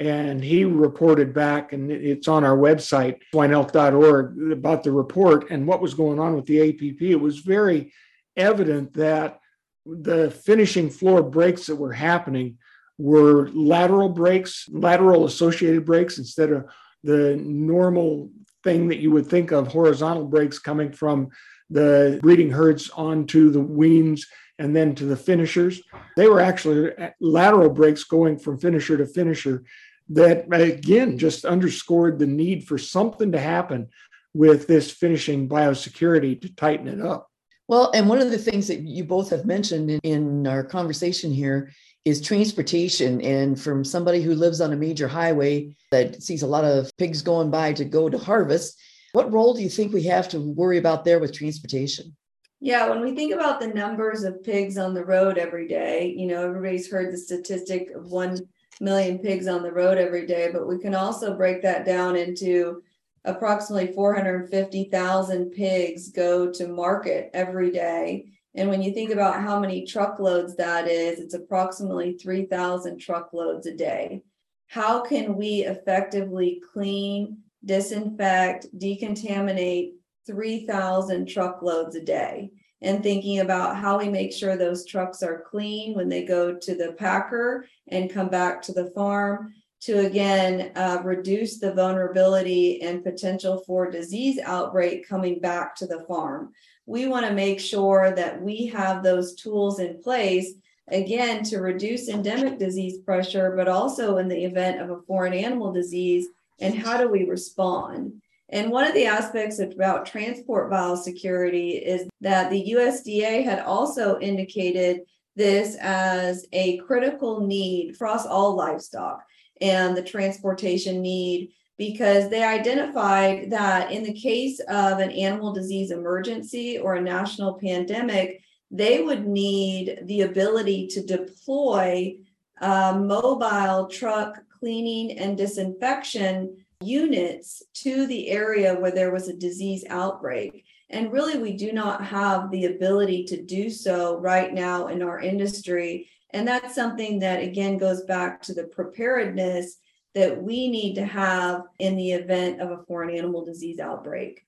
And 0.00 0.42
he 0.42 0.64
reported 0.64 1.34
back, 1.34 1.74
and 1.74 1.92
it's 1.92 2.26
on 2.26 2.42
our 2.42 2.56
website, 2.56 3.18
swinehealth.org, 3.34 4.50
about 4.50 4.82
the 4.82 4.90
report 4.90 5.50
and 5.50 5.66
what 5.66 5.82
was 5.82 5.92
going 5.92 6.18
on 6.18 6.34
with 6.34 6.46
the 6.46 6.70
APP. 6.70 7.02
It 7.02 7.20
was 7.20 7.40
very 7.40 7.92
evident 8.34 8.94
that 8.94 9.40
the 9.84 10.30
finishing 10.30 10.88
floor 10.88 11.22
breaks 11.22 11.66
that 11.66 11.76
were 11.76 11.92
happening 11.92 12.56
were 12.96 13.50
lateral 13.50 14.08
breaks, 14.08 14.66
lateral 14.70 15.26
associated 15.26 15.84
breaks 15.84 16.16
instead 16.16 16.50
of 16.50 16.64
the 17.04 17.36
normal 17.36 18.30
thing 18.64 18.88
that 18.88 19.00
you 19.00 19.10
would 19.10 19.26
think 19.26 19.52
of 19.52 19.68
horizontal 19.68 20.26
breaks 20.26 20.58
coming 20.58 20.92
from 20.92 21.28
the 21.68 22.18
breeding 22.22 22.50
herds 22.50 22.90
onto 22.90 23.50
the 23.50 23.60
weans 23.60 24.26
and 24.58 24.74
then 24.76 24.94
to 24.94 25.04
the 25.04 25.16
finishers. 25.16 25.82
They 26.16 26.26
were 26.26 26.40
actually 26.40 26.90
lateral 27.20 27.70
breaks 27.70 28.04
going 28.04 28.38
from 28.38 28.58
finisher 28.58 28.96
to 28.98 29.06
finisher 29.06 29.64
that 30.10 30.46
again 30.52 31.18
just 31.18 31.44
underscored 31.44 32.18
the 32.18 32.26
need 32.26 32.66
for 32.66 32.78
something 32.78 33.32
to 33.32 33.40
happen 33.40 33.88
with 34.34 34.66
this 34.66 34.90
finishing 34.90 35.48
biosecurity 35.48 36.40
to 36.40 36.54
tighten 36.54 36.88
it 36.88 37.00
up. 37.00 37.28
Well, 37.68 37.90
and 37.94 38.08
one 38.08 38.18
of 38.18 38.30
the 38.30 38.38
things 38.38 38.66
that 38.68 38.80
you 38.80 39.04
both 39.04 39.30
have 39.30 39.44
mentioned 39.44 39.90
in, 39.90 40.00
in 40.02 40.46
our 40.46 40.64
conversation 40.64 41.32
here 41.32 41.70
is 42.04 42.20
transportation. 42.20 43.20
And 43.20 43.60
from 43.60 43.84
somebody 43.84 44.22
who 44.22 44.34
lives 44.34 44.60
on 44.60 44.72
a 44.72 44.76
major 44.76 45.06
highway 45.06 45.76
that 45.92 46.22
sees 46.22 46.42
a 46.42 46.48
lot 46.48 46.64
of 46.64 46.90
pigs 46.96 47.22
going 47.22 47.50
by 47.50 47.72
to 47.74 47.84
go 47.84 48.08
to 48.08 48.18
harvest, 48.18 48.80
what 49.12 49.32
role 49.32 49.54
do 49.54 49.62
you 49.62 49.68
think 49.68 49.92
we 49.92 50.02
have 50.04 50.28
to 50.30 50.40
worry 50.40 50.78
about 50.78 51.04
there 51.04 51.20
with 51.20 51.32
transportation? 51.32 52.16
Yeah, 52.60 52.88
when 52.90 53.00
we 53.00 53.14
think 53.14 53.32
about 53.32 53.60
the 53.60 53.68
numbers 53.68 54.22
of 54.24 54.42
pigs 54.42 54.76
on 54.76 54.92
the 54.92 55.04
road 55.04 55.38
every 55.38 55.66
day, 55.66 56.12
you 56.16 56.26
know, 56.26 56.44
everybody's 56.44 56.90
heard 56.90 57.12
the 57.12 57.18
statistic 57.18 57.90
of 57.94 58.10
1 58.10 58.38
million 58.80 59.18
pigs 59.18 59.46
on 59.46 59.62
the 59.62 59.72
road 59.72 59.98
every 59.98 60.26
day, 60.26 60.50
but 60.52 60.66
we 60.66 60.78
can 60.78 60.94
also 60.94 61.36
break 61.36 61.62
that 61.62 61.84
down 61.84 62.16
into 62.16 62.82
approximately 63.24 63.92
450,000 63.92 65.50
pigs 65.50 66.10
go 66.10 66.50
to 66.50 66.68
market 66.68 67.30
every 67.34 67.70
day. 67.70 68.26
And 68.54 68.68
when 68.68 68.82
you 68.82 68.92
think 68.92 69.10
about 69.10 69.40
how 69.40 69.60
many 69.60 69.86
truckloads 69.86 70.56
that 70.56 70.88
is, 70.88 71.20
it's 71.20 71.34
approximately 71.34 72.14
3,000 72.14 72.98
truckloads 72.98 73.66
a 73.66 73.74
day. 73.74 74.22
How 74.66 75.02
can 75.02 75.36
we 75.36 75.64
effectively 75.64 76.62
clean, 76.72 77.38
disinfect, 77.64 78.66
decontaminate 78.76 79.92
3,000 80.26 81.26
truckloads 81.26 81.96
a 81.96 82.00
day? 82.00 82.50
And 82.82 83.02
thinking 83.02 83.40
about 83.40 83.76
how 83.76 83.98
we 83.98 84.08
make 84.08 84.32
sure 84.32 84.56
those 84.56 84.86
trucks 84.86 85.22
are 85.22 85.44
clean 85.50 85.94
when 85.94 86.08
they 86.08 86.24
go 86.24 86.54
to 86.54 86.74
the 86.74 86.92
packer 86.92 87.66
and 87.88 88.12
come 88.12 88.28
back 88.28 88.62
to 88.62 88.72
the 88.72 88.90
farm 88.92 89.52
to 89.82 90.06
again 90.06 90.72
uh, 90.76 91.00
reduce 91.04 91.58
the 91.58 91.74
vulnerability 91.74 92.82
and 92.82 93.04
potential 93.04 93.62
for 93.66 93.90
disease 93.90 94.38
outbreak 94.44 95.08
coming 95.08 95.40
back 95.40 95.74
to 95.74 95.86
the 95.86 96.04
farm 96.06 96.52
we 96.90 97.06
want 97.06 97.24
to 97.24 97.32
make 97.32 97.60
sure 97.60 98.12
that 98.16 98.42
we 98.42 98.66
have 98.66 99.02
those 99.02 99.36
tools 99.36 99.78
in 99.78 100.02
place 100.02 100.54
again 100.88 101.44
to 101.44 101.58
reduce 101.58 102.08
endemic 102.08 102.58
disease 102.58 102.98
pressure, 102.98 103.54
but 103.56 103.68
also 103.68 104.16
in 104.16 104.26
the 104.26 104.44
event 104.44 104.80
of 104.80 104.90
a 104.90 105.02
foreign 105.02 105.32
animal 105.32 105.72
disease. 105.72 106.26
And 106.58 106.74
how 106.74 106.96
do 106.98 107.08
we 107.08 107.24
respond? 107.24 108.20
And 108.52 108.70
one 108.70 108.86
of 108.86 108.94
the 108.94 109.06
aspects 109.06 109.60
about 109.60 110.06
transport 110.06 110.70
biosecurity 110.70 111.80
is 111.80 112.08
that 112.20 112.50
the 112.50 112.74
USDA 112.74 113.44
had 113.44 113.60
also 113.60 114.18
indicated 114.18 115.02
this 115.36 115.76
as 115.80 116.46
a 116.52 116.78
critical 116.78 117.46
need 117.46 117.94
across 117.94 118.26
all 118.26 118.56
livestock 118.56 119.24
and 119.60 119.96
the 119.96 120.02
transportation 120.02 121.00
need 121.00 121.52
because 121.78 122.28
they 122.28 122.42
identified 122.42 123.50
that 123.50 123.90
in 123.90 124.02
the 124.02 124.12
case 124.12 124.60
of 124.68 124.98
an 124.98 125.10
animal 125.12 125.52
disease 125.52 125.90
emergency 125.90 126.78
or 126.78 126.96
a 126.96 127.00
national 127.00 127.54
pandemic, 127.54 128.42
they 128.70 129.02
would 129.02 129.26
need 129.26 130.00
the 130.04 130.22
ability 130.22 130.88
to 130.88 131.02
deploy 131.02 132.16
uh, 132.60 132.98
mobile 132.98 133.86
truck 133.88 134.38
cleaning 134.58 135.18
and 135.18 135.38
disinfection 135.38 136.59
units 136.82 137.62
to 137.74 138.06
the 138.06 138.30
area 138.30 138.74
where 138.74 138.90
there 138.90 139.12
was 139.12 139.28
a 139.28 139.36
disease 139.36 139.84
outbreak. 139.88 140.64
And 140.88 141.12
really, 141.12 141.38
we 141.38 141.52
do 141.52 141.72
not 141.72 142.04
have 142.04 142.50
the 142.50 142.66
ability 142.66 143.24
to 143.24 143.42
do 143.42 143.70
so 143.70 144.18
right 144.18 144.52
now 144.52 144.88
in 144.88 145.02
our 145.02 145.20
industry. 145.20 146.08
And 146.30 146.46
that's 146.46 146.74
something 146.74 147.20
that, 147.20 147.42
again, 147.42 147.78
goes 147.78 148.02
back 148.02 148.42
to 148.42 148.54
the 148.54 148.64
preparedness 148.64 149.76
that 150.14 150.42
we 150.42 150.68
need 150.68 150.94
to 150.94 151.04
have 151.04 151.62
in 151.78 151.96
the 151.96 152.12
event 152.12 152.60
of 152.60 152.70
a 152.70 152.82
foreign 152.88 153.16
animal 153.16 153.44
disease 153.44 153.78
outbreak. 153.78 154.44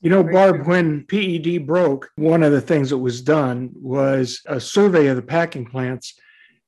You 0.00 0.10
know, 0.10 0.22
Barb, 0.22 0.66
when 0.66 1.04
PED 1.06 1.66
broke, 1.66 2.10
one 2.16 2.42
of 2.42 2.52
the 2.52 2.60
things 2.60 2.90
that 2.90 2.98
was 2.98 3.22
done 3.22 3.70
was 3.74 4.42
a 4.46 4.60
survey 4.60 5.08
of 5.08 5.16
the 5.16 5.22
packing 5.22 5.66
plants, 5.66 6.14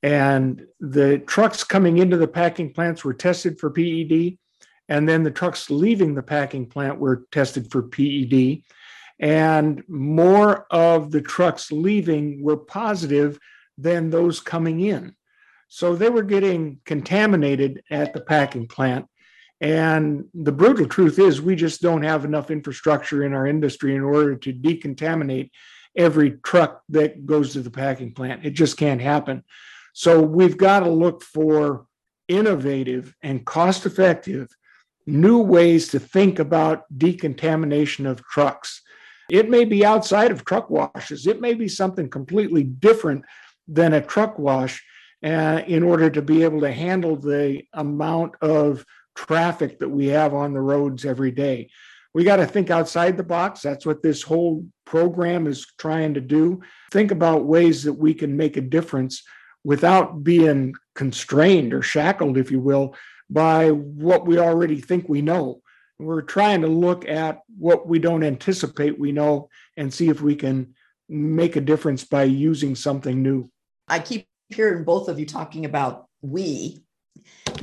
and 0.02 0.62
the 0.80 1.18
trucks 1.20 1.64
coming 1.64 1.98
into 1.98 2.16
the 2.16 2.28
packing 2.28 2.72
plants 2.72 3.04
were 3.04 3.14
tested 3.14 3.58
for 3.58 3.70
PED, 3.70 4.38
and 4.88 5.09
then 5.09 5.23
the 5.23 5.30
trucks 5.30 5.71
leaving 5.71 6.14
the 6.14 6.23
packing 6.23 6.66
plant 6.66 6.99
were 6.99 7.26
tested 7.30 7.71
for 7.71 7.83
PED. 7.83 8.62
And 9.21 9.83
more 9.88 10.66
of 10.71 11.11
the 11.11 11.21
trucks 11.21 11.73
leaving 11.73 12.42
were 12.42 12.57
positive 12.57 13.38
than 13.76 14.11
those 14.11 14.40
coming 14.40 14.80
in. 14.80 15.14
So 15.68 15.95
they 15.95 16.09
were 16.09 16.23
getting 16.23 16.80
contaminated 16.87 17.83
at 17.90 18.14
the 18.14 18.21
packing 18.21 18.66
plant. 18.66 19.07
And 19.61 20.25
the 20.35 20.52
brutal 20.52 20.87
truth 20.87 21.18
is, 21.18 21.42
we 21.42 21.57
just 21.57 21.83
don't 21.83 22.04
have 22.04 22.25
enough 22.25 22.50
infrastructure 22.50 23.25
in 23.25 23.35
our 23.35 23.47
industry 23.47 23.95
in 23.95 24.02
order 24.02 24.37
to 24.37 24.52
decontaminate 24.52 25.50
every 25.97 26.38
truck 26.45 26.83
that 26.90 27.26
goes 27.26 27.52
to 27.52 27.61
the 27.61 27.71
packing 27.71 28.14
plant. 28.14 28.47
It 28.47 28.50
just 28.50 28.76
can't 28.76 29.00
happen. 29.00 29.42
So 29.95 30.23
we've 30.23 30.57
got 30.57 30.80
to 30.80 30.90
look 30.90 31.23
for 31.23 31.87
innovative 32.28 33.14
and 33.23 33.45
cost 33.45 33.85
effective 33.85 34.49
new 35.08 35.38
ways 35.38 35.88
to 35.88 35.98
think 35.98 36.38
about 36.38 36.84
decontamination 36.96 38.06
of 38.06 38.22
trucks. 38.24 38.82
It 39.30 39.48
may 39.50 39.64
be 39.64 39.84
outside 39.84 40.30
of 40.30 40.44
truck 40.44 40.70
washes, 40.70 41.26
it 41.26 41.40
may 41.40 41.54
be 41.54 41.68
something 41.68 42.08
completely 42.08 42.62
different 42.62 43.24
than 43.66 43.94
a 43.94 44.04
truck 44.04 44.38
wash 44.38 44.82
uh, 45.24 45.62
in 45.66 45.82
order 45.82 46.10
to 46.10 46.22
be 46.22 46.42
able 46.42 46.60
to 46.60 46.72
handle 46.72 47.16
the 47.16 47.62
amount 47.72 48.34
of 48.40 48.84
traffic 49.16 49.78
that 49.78 49.88
we 49.88 50.06
have 50.06 50.32
on 50.32 50.52
the 50.52 50.60
roads 50.60 51.04
every 51.04 51.32
day. 51.32 51.68
We 52.14 52.24
got 52.24 52.36
to 52.36 52.46
think 52.46 52.70
outside 52.70 53.16
the 53.16 53.22
box. 53.22 53.60
That's 53.60 53.84
what 53.84 54.02
this 54.02 54.22
whole 54.22 54.66
program 54.86 55.46
is 55.46 55.66
trying 55.78 56.14
to 56.14 56.20
do. 56.20 56.62
Think 56.90 57.10
about 57.10 57.44
ways 57.44 57.82
that 57.84 57.92
we 57.92 58.14
can 58.14 58.36
make 58.36 58.56
a 58.56 58.62
difference 58.62 59.22
without 59.64 60.22
being 60.24 60.74
constrained 60.94 61.74
or 61.74 61.82
shackled, 61.82 62.38
if 62.38 62.50
you 62.50 62.60
will, 62.60 62.94
by 63.30 63.70
what 63.70 64.26
we 64.26 64.38
already 64.38 64.80
think 64.80 65.08
we 65.08 65.23
know. 65.23 65.61
We're 65.99 66.23
trying 66.23 66.61
to 66.62 66.68
look 66.68 67.08
at 67.08 67.40
what 67.58 67.87
we 67.87 67.99
don't 67.99 68.23
anticipate 68.23 68.99
we 68.99 69.12
know 69.12 69.49
and 69.76 69.92
see 69.92 70.08
if 70.08 70.20
we 70.20 70.37
can 70.37 70.75
make 71.08 71.56
a 71.56 71.61
difference 71.61 72.04
by 72.04 72.25
using 72.25 72.75
something 72.75 73.23
new. 73.23 73.50
I 73.88 73.99
keep 73.99 74.26
hearing 74.49 74.85
both 74.85 75.08
of 75.08 75.18
you 75.18 75.26
talking 75.26 75.64
about 75.64 76.06
we. 76.23 76.82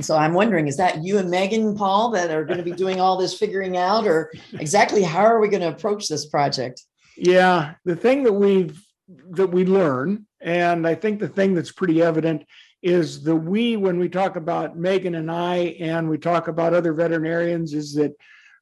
So 0.00 0.16
I'm 0.16 0.34
wondering, 0.34 0.68
is 0.68 0.76
that 0.76 1.02
you 1.02 1.18
and 1.18 1.30
Megan 1.30 1.76
Paul 1.76 2.10
that 2.10 2.30
are 2.30 2.44
going 2.44 2.58
to 2.58 2.64
be 2.64 2.72
doing 2.84 3.00
all 3.00 3.16
this 3.16 3.38
figuring 3.38 3.76
out, 3.76 4.06
or 4.06 4.30
exactly 4.54 5.02
how 5.02 5.24
are 5.24 5.40
we 5.40 5.48
going 5.48 5.62
to 5.62 5.68
approach 5.68 6.08
this 6.08 6.26
project? 6.26 6.82
Yeah, 7.16 7.74
the 7.84 7.96
thing 7.96 8.24
that 8.24 8.32
we've 8.32 8.80
that 9.30 9.46
we 9.46 9.64
learn, 9.64 10.26
and 10.40 10.86
I 10.86 10.94
think 10.94 11.20
the 11.20 11.28
thing 11.28 11.54
that's 11.54 11.72
pretty 11.72 12.02
evident 12.02 12.44
is 12.86 13.24
the 13.24 13.34
we 13.34 13.76
when 13.76 13.98
we 13.98 14.08
talk 14.08 14.36
about 14.36 14.78
Megan 14.78 15.16
and 15.16 15.28
I, 15.28 15.76
and 15.80 16.08
we 16.08 16.18
talk 16.18 16.46
about 16.46 16.72
other 16.72 16.92
veterinarians, 16.92 17.74
is 17.74 17.94
that 17.94 18.12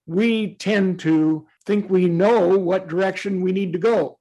we 0.07 0.54
tend 0.54 1.00
to 1.00 1.47
think 1.66 1.90
we 1.90 2.07
know 2.07 2.57
what 2.57 2.88
direction 2.88 3.43
we 3.43 3.52
need 3.52 3.75
to 3.75 3.78
go. 3.78 4.19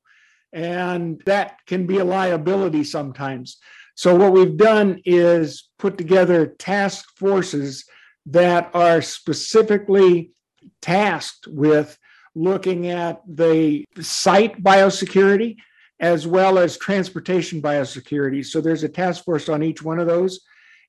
And 0.51 1.21
that 1.25 1.57
can 1.67 1.87
be 1.87 1.99
a 1.99 2.05
liability 2.05 2.83
sometimes. 2.83 3.57
So, 3.95 4.13
what 4.13 4.33
we've 4.33 4.57
done 4.57 5.01
is 5.05 5.69
put 5.79 5.97
together 5.97 6.47
task 6.47 7.05
forces 7.15 7.85
that 8.25 8.71
are 8.73 9.01
specifically 9.01 10.31
tasked 10.81 11.47
with 11.47 11.97
looking 12.35 12.89
at 12.89 13.21
the 13.25 13.85
site 14.01 14.61
biosecurity 14.61 15.55
as 15.99 16.27
well 16.27 16.57
as 16.57 16.77
transportation 16.77 17.61
biosecurity. 17.61 18.45
So, 18.45 18.61
there's 18.61 18.83
a 18.83 18.89
task 18.89 19.23
force 19.23 19.49
on 19.49 19.63
each 19.63 19.81
one 19.81 19.99
of 19.99 20.07
those. 20.07 20.41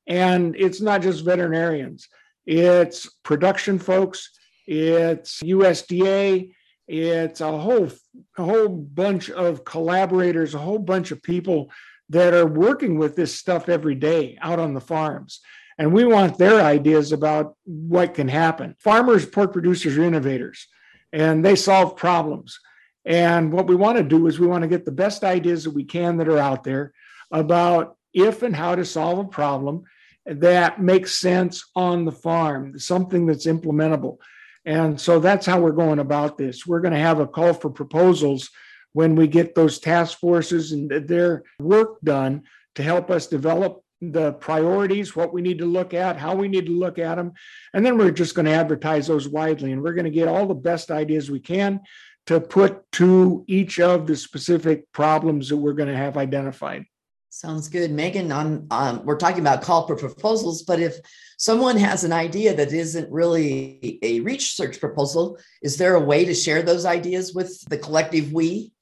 And 0.07 0.55
it's 0.57 0.81
not 0.81 1.03
just 1.03 1.25
veterinarians, 1.25 2.09
it's 2.47 3.09
production 3.23 3.79
folks, 3.79 4.31
it's 4.67 5.43
USDA, 5.43 6.53
it's 6.87 7.41
a 7.41 7.59
whole 7.59 7.91
a 8.37 8.43
whole 8.43 8.69
bunch 8.69 9.31
of 9.31 9.65
collaborators, 9.65 10.55
a 10.55 10.59
whole 10.59 10.79
bunch 10.79 11.11
of 11.11 11.23
people 11.23 11.71
that 12.11 12.35
are 12.35 12.47
working 12.47 12.99
with 12.99 13.17
this 13.17 13.35
stuff 13.35 13.69
every 13.69 13.95
day 13.95 14.39
out 14.43 14.59
on 14.59 14.75
the 14.75 14.81
farms. 14.81 15.41
And 15.79 15.93
we 15.93 16.05
want 16.05 16.39
their 16.39 16.61
ideas 16.61 17.13
about 17.13 17.57
what 17.65 18.15
can 18.15 18.29
happen. 18.29 18.77
Farmers, 18.79 19.27
pork 19.27 19.53
producers 19.53 19.97
are 19.97 20.05
innovators 20.05 20.69
and 21.13 21.45
they 21.45 21.57
solve 21.57 21.97
problems. 21.97 22.61
And 23.05 23.53
what 23.53 23.67
we 23.67 23.75
want 23.75 23.99
to 23.99 24.05
do 24.05 24.27
is 24.27 24.39
we 24.39 24.47
want 24.47 24.63
to 24.63 24.69
get 24.69 24.85
the 24.85 24.93
best 24.93 25.25
ideas 25.25 25.65
that 25.65 25.75
we 25.75 25.85
can 25.85 26.17
that 26.19 26.29
are 26.29 26.39
out 26.39 26.65
there 26.65 26.93
about 27.31 27.97
if 28.13 28.43
and 28.43 28.55
how 28.55 28.75
to 28.75 28.85
solve 28.85 29.19
a 29.19 29.25
problem 29.25 29.85
that 30.27 30.81
makes 30.81 31.19
sense 31.19 31.65
on 31.77 32.05
the 32.05 32.13
farm, 32.13 32.79
something 32.79 33.27
that's 33.27 33.47
implementable. 33.47 34.17
And 34.65 34.99
so 34.99 35.21
that's 35.21 35.45
how 35.45 35.61
we're 35.61 35.73
going 35.73 35.99
about 35.99 36.39
this. 36.39 36.67
We're 36.67 36.81
going 36.81 36.95
to 36.95 37.01
have 37.01 37.21
a 37.21 37.27
call 37.27 37.53
for 37.53 37.69
proposals 37.69 38.51
when 38.93 39.17
we 39.17 39.27
get 39.27 39.55
those 39.55 39.79
task 39.79 40.19
forces 40.19 40.73
and 40.73 40.91
their 40.91 41.43
work 41.59 42.01
done 42.03 42.45
to 42.77 42.83
help 42.83 43.11
us 43.11 43.27
develop 43.27 43.83
the 44.01 44.33
priorities, 44.35 45.15
what 45.15 45.33
we 45.33 45.43
need 45.43 45.59
to 45.59 45.67
look 45.67 45.95
at, 45.95 46.17
how 46.17 46.35
we 46.35 46.49
need 46.49 46.67
to 46.67 46.73
look 46.73 46.99
at 46.99 47.17
them. 47.17 47.33
And 47.73 47.85
then 47.85 47.99
we're 47.99 48.11
just 48.11 48.35
going 48.35 48.47
to 48.47 48.53
advertise 48.53 49.07
those 49.07 49.29
widely 49.29 49.73
and 49.73 49.83
we're 49.83 49.95
going 49.95 50.05
to 50.05 50.11
get 50.11 50.29
all 50.29 50.47
the 50.47 50.55
best 50.55 50.91
ideas 50.91 51.31
we 51.31 51.41
can 51.41 51.81
to 52.27 52.41
put 52.41 52.91
to 52.93 53.45
each 53.47 53.81
of 53.81 54.07
the 54.07 54.17
specific 54.17 54.91
problems 54.93 55.49
that 55.49 55.57
we're 55.57 55.73
going 55.73 55.89
to 55.89 55.97
have 55.97 56.17
identified. 56.17 56.85
Sounds 57.31 57.69
good. 57.69 57.91
Megan, 57.91 58.31
on, 58.31 58.67
um, 58.71 59.05
we're 59.05 59.17
talking 59.17 59.41
about 59.41 59.61
call 59.61 59.87
for 59.87 59.97
proposals, 59.97 60.63
but 60.63 60.79
if 60.79 60.97
someone 61.37 61.77
has 61.77 62.05
an 62.05 62.13
idea 62.13 62.55
that 62.55 62.73
isn't 62.73 63.11
really 63.11 63.99
a 64.03 64.21
research 64.21 64.79
proposal, 64.79 65.37
is 65.61 65.77
there 65.77 65.97
a 65.97 66.01
way 66.01 66.25
to 66.25 66.33
share 66.33 66.63
those 66.63 66.87
ideas 66.87 67.35
with 67.35 67.61
the 67.69 67.77
collective 67.77 68.33
we? 68.33 68.73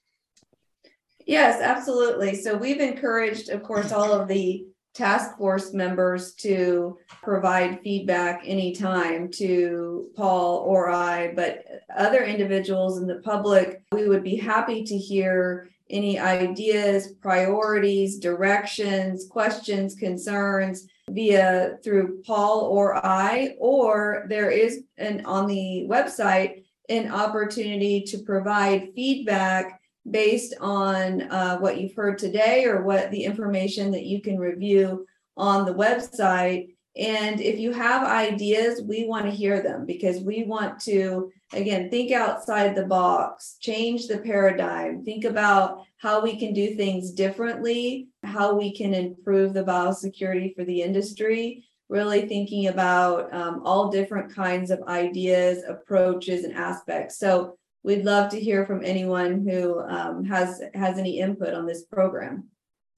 Yes, 1.27 1.63
absolutely. 1.63 2.37
So 2.37 2.57
we've 2.57 2.81
encouraged, 2.81 3.49
of 3.49 3.63
course, 3.63 3.91
all 3.91 4.13
of 4.13 4.29
the 4.29 4.67
task 4.95 5.37
force 5.39 5.73
members 5.73 6.35
to 6.35 6.99
provide 7.23 7.81
feedback 7.83 8.43
anytime 8.45 9.31
to 9.31 10.11
Paul 10.15 10.59
or 10.59 10.91
I, 10.91 11.33
but 11.35 11.65
other 11.97 12.25
individuals 12.25 12.99
in 12.99 13.07
the 13.07 13.21
public, 13.25 13.83
we 13.93 14.09
would 14.09 14.23
be 14.23 14.37
happy 14.37 14.85
to 14.85 14.97
hear 14.97 15.69
any 15.89 16.19
ideas, 16.19 17.15
priorities, 17.21 18.19
directions, 18.19 19.27
questions, 19.29 19.95
concerns 19.95 20.87
via 21.11 21.79
through 21.83 22.23
Paul 22.27 22.61
or 22.61 23.05
I, 23.05 23.55
or 23.59 24.27
there 24.29 24.51
is 24.51 24.85
an 24.97 25.25
on 25.27 25.47
the 25.47 25.87
website 25.89 26.63
an 26.89 27.11
opportunity 27.11 28.03
to 28.03 28.19
provide 28.19 28.91
feedback 28.95 29.81
based 30.11 30.55
on 30.61 31.23
uh, 31.23 31.59
what 31.59 31.81
you've 31.81 31.95
heard 31.95 32.19
today 32.19 32.65
or 32.65 32.83
what 32.83 33.11
the 33.11 33.25
information 33.25 33.91
that 33.93 34.05
you 34.05 34.21
can 34.21 34.39
review 34.39 35.07
on 35.37 35.65
the 35.65 35.75
website. 35.75 36.69
And 36.95 37.41
if 37.41 37.59
you 37.59 37.73
have 37.73 38.07
ideas, 38.07 38.83
we 38.83 39.07
want 39.07 39.25
to 39.25 39.31
hear 39.31 39.63
them 39.63 39.87
because 39.87 40.21
we 40.21 40.45
want 40.45 40.79
to, 40.81 41.31
again, 41.53 41.89
think 41.89 42.13
outside 42.13 42.75
the 42.75 42.85
box, 42.85 43.57
change 43.61 44.09
the 44.09 44.19
paradigm, 44.19 45.03
think 45.03 45.25
about 45.25 45.85
how 45.97 46.21
we 46.21 46.37
can 46.37 46.53
do 46.53 46.75
things 46.75 47.13
differently, 47.13 48.09
how 48.25 48.55
we 48.55 48.75
can 48.75 48.93
improve 48.93 49.55
the 49.55 49.65
biosecurity 49.65 50.55
for 50.55 50.65
the 50.65 50.83
industry, 50.83 51.65
really 51.89 52.27
thinking 52.27 52.67
about 52.67 53.33
um, 53.33 53.63
all 53.65 53.91
different 53.91 54.35
kinds 54.35 54.71
of 54.71 54.83
ideas, 54.83 55.63
approaches, 55.67 56.45
and 56.45 56.55
aspects. 56.55 57.19
So 57.19 57.57
we'd 57.83 58.05
love 58.05 58.31
to 58.31 58.41
hear 58.41 58.65
from 58.67 58.85
anyone 58.85 59.47
who 59.47 59.81
um, 59.81 60.25
has 60.25 60.63
has 60.75 60.99
any 60.99 61.19
input 61.19 61.55
on 61.55 61.67
this 61.67 61.85
program. 61.85 62.49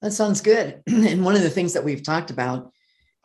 That 0.01 0.11
sounds 0.11 0.41
good. 0.41 0.81
And 0.87 1.23
one 1.23 1.35
of 1.35 1.41
the 1.41 1.49
things 1.49 1.73
that 1.73 1.83
we've 1.83 2.03
talked 2.03 2.29
about 2.29 2.71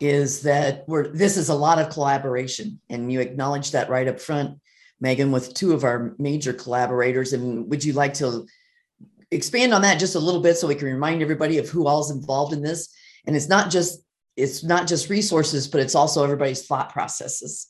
is 0.00 0.42
that 0.42 0.84
we're 0.86 1.08
this 1.08 1.36
is 1.36 1.48
a 1.48 1.54
lot 1.54 1.78
of 1.78 1.90
collaboration, 1.90 2.80
and 2.88 3.12
you 3.12 3.20
acknowledge 3.20 3.72
that 3.72 3.90
right 3.90 4.08
up 4.08 4.20
front, 4.20 4.58
Megan, 5.00 5.32
with 5.32 5.54
two 5.54 5.72
of 5.72 5.84
our 5.84 6.14
major 6.18 6.52
collaborators. 6.52 7.32
And 7.32 7.68
would 7.70 7.84
you 7.84 7.92
like 7.92 8.14
to 8.14 8.46
expand 9.30 9.74
on 9.74 9.82
that 9.82 10.00
just 10.00 10.14
a 10.14 10.20
little 10.20 10.40
bit 10.40 10.56
so 10.56 10.66
we 10.66 10.74
can 10.74 10.88
remind 10.88 11.22
everybody 11.22 11.58
of 11.58 11.68
who 11.68 11.86
all's 11.86 12.10
involved 12.10 12.52
in 12.52 12.62
this? 12.62 12.88
And 13.26 13.36
it's 13.36 13.48
not 13.48 13.70
just 13.70 14.02
it's 14.36 14.64
not 14.64 14.86
just 14.86 15.10
resources, 15.10 15.68
but 15.68 15.80
it's 15.80 15.94
also 15.94 16.24
everybody's 16.24 16.66
thought 16.66 16.92
processes. 16.92 17.68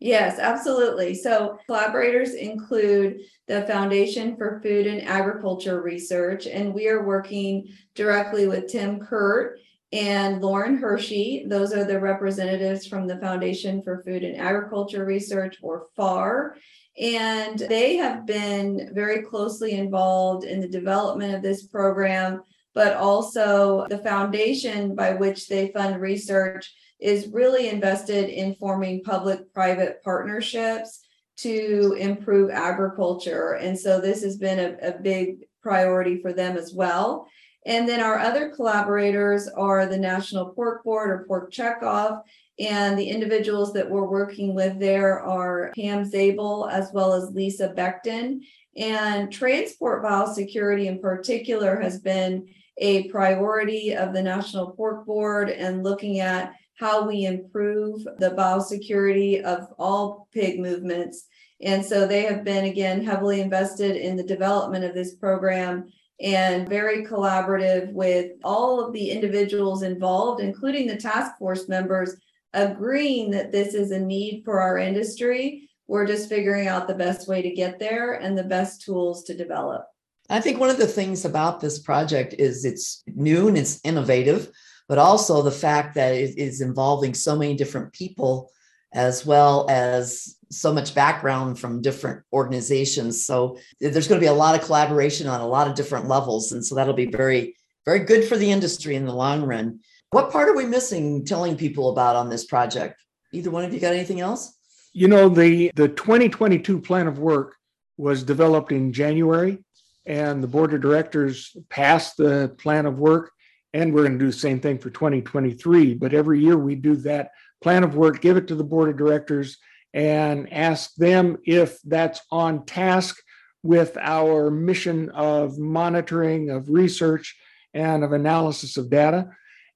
Yes, 0.00 0.38
absolutely. 0.38 1.14
So 1.14 1.58
collaborators 1.66 2.34
include 2.34 3.20
the 3.48 3.62
Foundation 3.62 4.36
for 4.36 4.60
Food 4.62 4.86
and 4.86 5.02
Agriculture 5.02 5.82
Research, 5.82 6.46
and 6.46 6.72
we 6.72 6.88
are 6.88 7.04
working 7.04 7.68
directly 7.96 8.46
with 8.46 8.68
Tim 8.68 9.00
Kurt 9.00 9.58
and 9.90 10.40
Lauren 10.40 10.76
Hershey. 10.76 11.46
Those 11.48 11.72
are 11.72 11.84
the 11.84 11.98
representatives 11.98 12.86
from 12.86 13.08
the 13.08 13.18
Foundation 13.18 13.82
for 13.82 14.04
Food 14.04 14.22
and 14.22 14.36
Agriculture 14.36 15.04
Research, 15.04 15.56
or 15.62 15.86
FAR. 15.96 16.56
And 17.00 17.58
they 17.58 17.96
have 17.96 18.24
been 18.24 18.90
very 18.92 19.22
closely 19.22 19.72
involved 19.72 20.44
in 20.44 20.60
the 20.60 20.68
development 20.68 21.34
of 21.34 21.42
this 21.42 21.66
program, 21.66 22.42
but 22.74 22.94
also 22.94 23.86
the 23.88 23.98
foundation 23.98 24.94
by 24.94 25.14
which 25.14 25.48
they 25.48 25.72
fund 25.72 26.00
research 26.00 26.72
is 27.00 27.28
really 27.28 27.68
invested 27.68 28.28
in 28.28 28.54
forming 28.56 29.02
public 29.02 29.52
private 29.52 30.02
partnerships 30.02 31.00
to 31.38 31.96
improve 31.98 32.50
agriculture. 32.50 33.52
And 33.52 33.78
so 33.78 34.00
this 34.00 34.22
has 34.22 34.36
been 34.36 34.58
a, 34.58 34.88
a 34.88 34.98
big 35.00 35.44
priority 35.62 36.20
for 36.20 36.32
them 36.32 36.56
as 36.56 36.72
well. 36.74 37.28
And 37.66 37.88
then 37.88 38.00
our 38.00 38.18
other 38.18 38.50
collaborators 38.50 39.48
are 39.48 39.86
the 39.86 39.98
National 39.98 40.50
Pork 40.50 40.82
Board 40.84 41.10
or 41.10 41.26
Pork 41.26 41.52
Checkoff. 41.52 42.22
And 42.58 42.98
the 42.98 43.08
individuals 43.08 43.72
that 43.74 43.88
we're 43.88 44.08
working 44.08 44.54
with 44.54 44.80
there 44.80 45.20
are 45.20 45.72
Pam 45.76 46.10
Zaabel 46.10 46.70
as 46.72 46.90
well 46.92 47.12
as 47.12 47.30
Lisa 47.30 47.72
Becton. 47.76 48.40
And 48.76 49.30
transport 49.30 50.04
biosecurity 50.04 50.86
in 50.86 51.00
particular 51.00 51.80
has 51.80 52.00
been 52.00 52.48
a 52.78 53.08
priority 53.08 53.94
of 53.94 54.12
the 54.12 54.22
National 54.22 54.70
Pork 54.70 55.04
Board 55.04 55.50
and 55.50 55.84
looking 55.84 56.20
at 56.20 56.52
how 56.78 57.06
we 57.06 57.24
improve 57.24 58.04
the 58.18 58.30
biosecurity 58.30 59.42
of 59.42 59.68
all 59.78 60.28
pig 60.32 60.60
movements. 60.60 61.26
And 61.60 61.84
so 61.84 62.06
they 62.06 62.22
have 62.22 62.44
been, 62.44 62.66
again, 62.66 63.04
heavily 63.04 63.40
invested 63.40 63.96
in 63.96 64.16
the 64.16 64.22
development 64.22 64.84
of 64.84 64.94
this 64.94 65.16
program 65.16 65.88
and 66.20 66.68
very 66.68 67.04
collaborative 67.04 67.92
with 67.92 68.32
all 68.44 68.80
of 68.80 68.92
the 68.92 69.10
individuals 69.10 69.82
involved, 69.82 70.40
including 70.40 70.86
the 70.86 70.96
task 70.96 71.36
force 71.38 71.68
members, 71.68 72.14
agreeing 72.54 73.30
that 73.30 73.50
this 73.50 73.74
is 73.74 73.90
a 73.90 73.98
need 73.98 74.42
for 74.44 74.60
our 74.60 74.78
industry. 74.78 75.68
We're 75.88 76.06
just 76.06 76.28
figuring 76.28 76.68
out 76.68 76.86
the 76.86 76.94
best 76.94 77.28
way 77.28 77.42
to 77.42 77.50
get 77.50 77.80
there 77.80 78.14
and 78.14 78.38
the 78.38 78.44
best 78.44 78.82
tools 78.82 79.24
to 79.24 79.36
develop. 79.36 79.84
I 80.30 80.40
think 80.40 80.60
one 80.60 80.70
of 80.70 80.76
the 80.76 80.86
things 80.86 81.24
about 81.24 81.60
this 81.60 81.78
project 81.78 82.34
is 82.38 82.64
it's 82.64 83.02
new 83.06 83.48
and 83.48 83.56
it's 83.56 83.80
innovative 83.82 84.50
but 84.88 84.98
also 84.98 85.42
the 85.42 85.50
fact 85.50 85.94
that 85.94 86.14
it 86.14 86.38
is 86.38 86.60
involving 86.60 87.14
so 87.14 87.36
many 87.36 87.54
different 87.54 87.92
people 87.92 88.50
as 88.92 89.26
well 89.26 89.66
as 89.68 90.36
so 90.50 90.72
much 90.72 90.94
background 90.94 91.58
from 91.58 91.82
different 91.82 92.22
organizations. 92.32 93.26
So 93.26 93.58
there's 93.80 94.08
going 94.08 94.18
to 94.18 94.24
be 94.24 94.30
a 94.30 94.32
lot 94.32 94.58
of 94.58 94.64
collaboration 94.64 95.26
on 95.26 95.42
a 95.42 95.46
lot 95.46 95.68
of 95.68 95.74
different 95.74 96.08
levels. 96.08 96.52
And 96.52 96.64
so 96.64 96.74
that'll 96.74 96.94
be 96.94 97.10
very, 97.10 97.54
very 97.84 98.00
good 98.00 98.24
for 98.26 98.38
the 98.38 98.50
industry 98.50 98.96
in 98.96 99.04
the 99.04 99.12
long 99.12 99.42
run. 99.42 99.80
What 100.10 100.30
part 100.30 100.48
are 100.48 100.56
we 100.56 100.64
missing 100.64 101.26
telling 101.26 101.56
people 101.56 101.90
about 101.90 102.16
on 102.16 102.30
this 102.30 102.46
project? 102.46 103.02
Either 103.32 103.50
one 103.50 103.64
of 103.64 103.74
you 103.74 103.80
got 103.80 103.92
anything 103.92 104.20
else? 104.20 104.56
You 104.94 105.08
know, 105.08 105.28
the, 105.28 105.70
the 105.74 105.88
2022 105.88 106.80
plan 106.80 107.06
of 107.06 107.18
work 107.18 107.56
was 107.98 108.22
developed 108.22 108.72
in 108.72 108.94
January, 108.94 109.58
and 110.06 110.42
the 110.42 110.48
board 110.48 110.72
of 110.72 110.80
directors 110.80 111.54
passed 111.68 112.16
the 112.16 112.54
plan 112.56 112.86
of 112.86 112.98
work 112.98 113.32
and 113.74 113.92
we're 113.92 114.02
going 114.02 114.18
to 114.18 114.24
do 114.24 114.30
the 114.30 114.32
same 114.32 114.60
thing 114.60 114.78
for 114.78 114.90
2023. 114.90 115.94
But 115.94 116.14
every 116.14 116.40
year 116.40 116.56
we 116.56 116.74
do 116.74 116.96
that 116.96 117.30
plan 117.62 117.84
of 117.84 117.96
work, 117.96 118.20
give 118.20 118.36
it 118.36 118.48
to 118.48 118.54
the 118.54 118.64
board 118.64 118.88
of 118.88 118.96
directors, 118.96 119.58
and 119.92 120.52
ask 120.52 120.94
them 120.94 121.38
if 121.44 121.78
that's 121.82 122.20
on 122.30 122.64
task 122.64 123.18
with 123.62 123.96
our 124.00 124.50
mission 124.50 125.10
of 125.10 125.58
monitoring, 125.58 126.50
of 126.50 126.70
research, 126.70 127.36
and 127.74 128.04
of 128.04 128.12
analysis 128.12 128.76
of 128.76 128.90
data. 128.90 129.30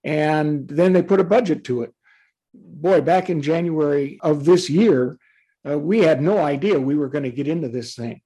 And 0.05 0.69
then 0.69 0.93
they 0.93 1.03
put 1.03 1.21
a 1.21 1.25
budget 1.25 1.65
to 1.65 1.83
it. 1.83 1.93
Boy, 2.55 3.01
back 3.01 3.31
in 3.31 3.43
January 3.43 4.19
of 4.23 4.45
this 4.45 4.69
year, 4.69 5.19
uh, 5.69 5.79
we 5.79 6.01
had 6.01 6.21
no 6.21 6.39
idea 6.39 6.79
we 6.79 6.97
were 6.97 7.09
going 7.09 7.25
to 7.25 7.31
get 7.31 7.49
into 7.49 7.69
this 7.69 7.95
thing. 7.95 8.21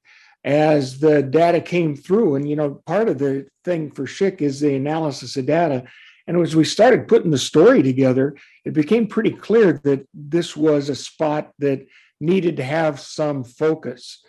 As 0.46 1.00
the 1.00 1.22
data 1.22 1.60
came 1.60 1.96
through, 1.96 2.36
and 2.36 2.48
you 2.48 2.56
know, 2.56 2.80
part 2.86 3.08
of 3.08 3.18
the 3.18 3.48
thing 3.64 3.90
for 3.90 4.06
SHIC 4.06 4.40
is 4.40 4.60
the 4.60 4.76
analysis 4.76 5.36
of 5.36 5.46
data. 5.46 5.84
And 6.28 6.40
as 6.40 6.56
we 6.56 6.64
started 6.64 7.08
putting 7.08 7.30
the 7.30 7.38
story 7.38 7.82
together, 7.82 8.36
it 8.64 8.72
became 8.72 9.06
pretty 9.06 9.32
clear 9.32 9.80
that 9.84 10.06
this 10.14 10.56
was 10.56 10.88
a 10.88 10.94
spot 10.94 11.52
that 11.58 11.86
needed 12.20 12.56
to 12.56 12.64
have 12.64 12.98
some 13.00 13.44
focus. 13.44 14.22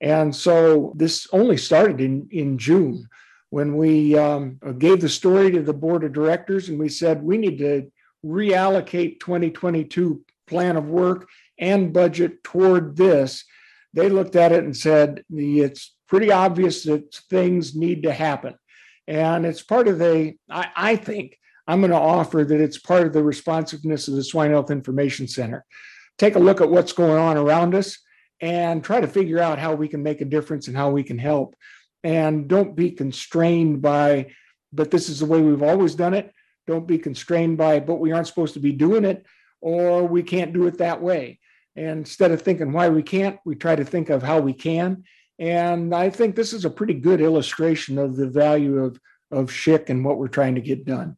And 0.00 0.34
so 0.34 0.92
this 0.96 1.26
only 1.32 1.56
started 1.56 2.00
in, 2.00 2.28
in 2.30 2.58
June 2.58 3.08
when 3.50 3.76
we 3.76 4.18
um, 4.18 4.58
gave 4.78 5.00
the 5.00 5.08
story 5.08 5.50
to 5.52 5.62
the 5.62 5.72
board 5.72 6.02
of 6.02 6.12
directors 6.12 6.68
and 6.68 6.78
we 6.78 6.88
said 6.88 7.22
we 7.22 7.38
need 7.38 7.58
to 7.58 7.90
reallocate 8.24 9.20
2022 9.20 10.24
plan 10.46 10.76
of 10.76 10.86
work 10.86 11.28
and 11.58 11.92
budget 11.92 12.42
toward 12.42 12.96
this. 12.96 13.44
They 13.94 14.08
looked 14.08 14.36
at 14.36 14.52
it 14.52 14.64
and 14.64 14.76
said 14.76 15.24
it's 15.30 15.94
pretty 16.08 16.30
obvious 16.30 16.82
that 16.84 17.14
things 17.30 17.74
need 17.74 18.02
to 18.02 18.12
happen. 18.12 18.54
And 19.06 19.46
it's 19.46 19.62
part 19.62 19.88
of 19.88 19.98
the, 19.98 20.34
I, 20.50 20.68
I 20.76 20.96
think, 20.96 21.38
I'm 21.66 21.80
going 21.80 21.92
to 21.92 21.96
offer 21.96 22.44
that 22.44 22.60
it's 22.60 22.78
part 22.78 23.06
of 23.06 23.12
the 23.12 23.22
responsiveness 23.22 24.08
of 24.08 24.14
the 24.14 24.24
Swine 24.24 24.50
Health 24.50 24.70
Information 24.70 25.26
Center. 25.28 25.64
Take 26.18 26.34
a 26.34 26.40
look 26.40 26.60
at 26.60 26.70
what's 26.70 26.92
going 26.92 27.18
on 27.18 27.36
around 27.36 27.74
us 27.74 27.98
and 28.40 28.84
try 28.84 29.00
to 29.00 29.06
figure 29.06 29.38
out 29.38 29.58
how 29.58 29.74
we 29.74 29.88
can 29.88 30.02
make 30.02 30.20
a 30.20 30.26
difference 30.26 30.68
and 30.68 30.76
how 30.76 30.90
we 30.90 31.02
can 31.02 31.18
help. 31.18 31.54
And 32.02 32.48
don't 32.48 32.76
be 32.76 32.90
constrained 32.90 33.80
by, 33.80 34.32
but 34.72 34.90
this 34.90 35.08
is 35.08 35.20
the 35.20 35.26
way 35.26 35.40
we've 35.40 35.62
always 35.62 35.94
done 35.94 36.12
it. 36.12 36.32
Don't 36.66 36.86
be 36.86 36.98
constrained 36.98 37.56
by, 37.56 37.80
but 37.80 37.96
we 37.96 38.12
aren't 38.12 38.26
supposed 38.26 38.54
to 38.54 38.60
be 38.60 38.72
doing 38.72 39.04
it 39.04 39.24
or 39.60 40.06
we 40.06 40.22
can't 40.22 40.52
do 40.52 40.66
it 40.66 40.78
that 40.78 41.00
way. 41.00 41.38
And 41.76 42.00
instead 42.00 42.30
of 42.30 42.42
thinking 42.42 42.72
why 42.72 42.88
we 42.88 43.02
can't, 43.02 43.38
we 43.44 43.54
try 43.54 43.74
to 43.74 43.84
think 43.84 44.10
of 44.10 44.22
how 44.22 44.40
we 44.40 44.52
can. 44.52 45.04
And 45.38 45.94
I 45.94 46.10
think 46.10 46.36
this 46.36 46.52
is 46.52 46.64
a 46.64 46.70
pretty 46.70 46.94
good 46.94 47.20
illustration 47.20 47.98
of 47.98 48.16
the 48.16 48.28
value 48.28 48.78
of, 48.78 49.00
of 49.30 49.50
SHIC 49.50 49.90
and 49.90 50.04
what 50.04 50.18
we're 50.18 50.28
trying 50.28 50.54
to 50.54 50.60
get 50.60 50.84
done. 50.84 51.16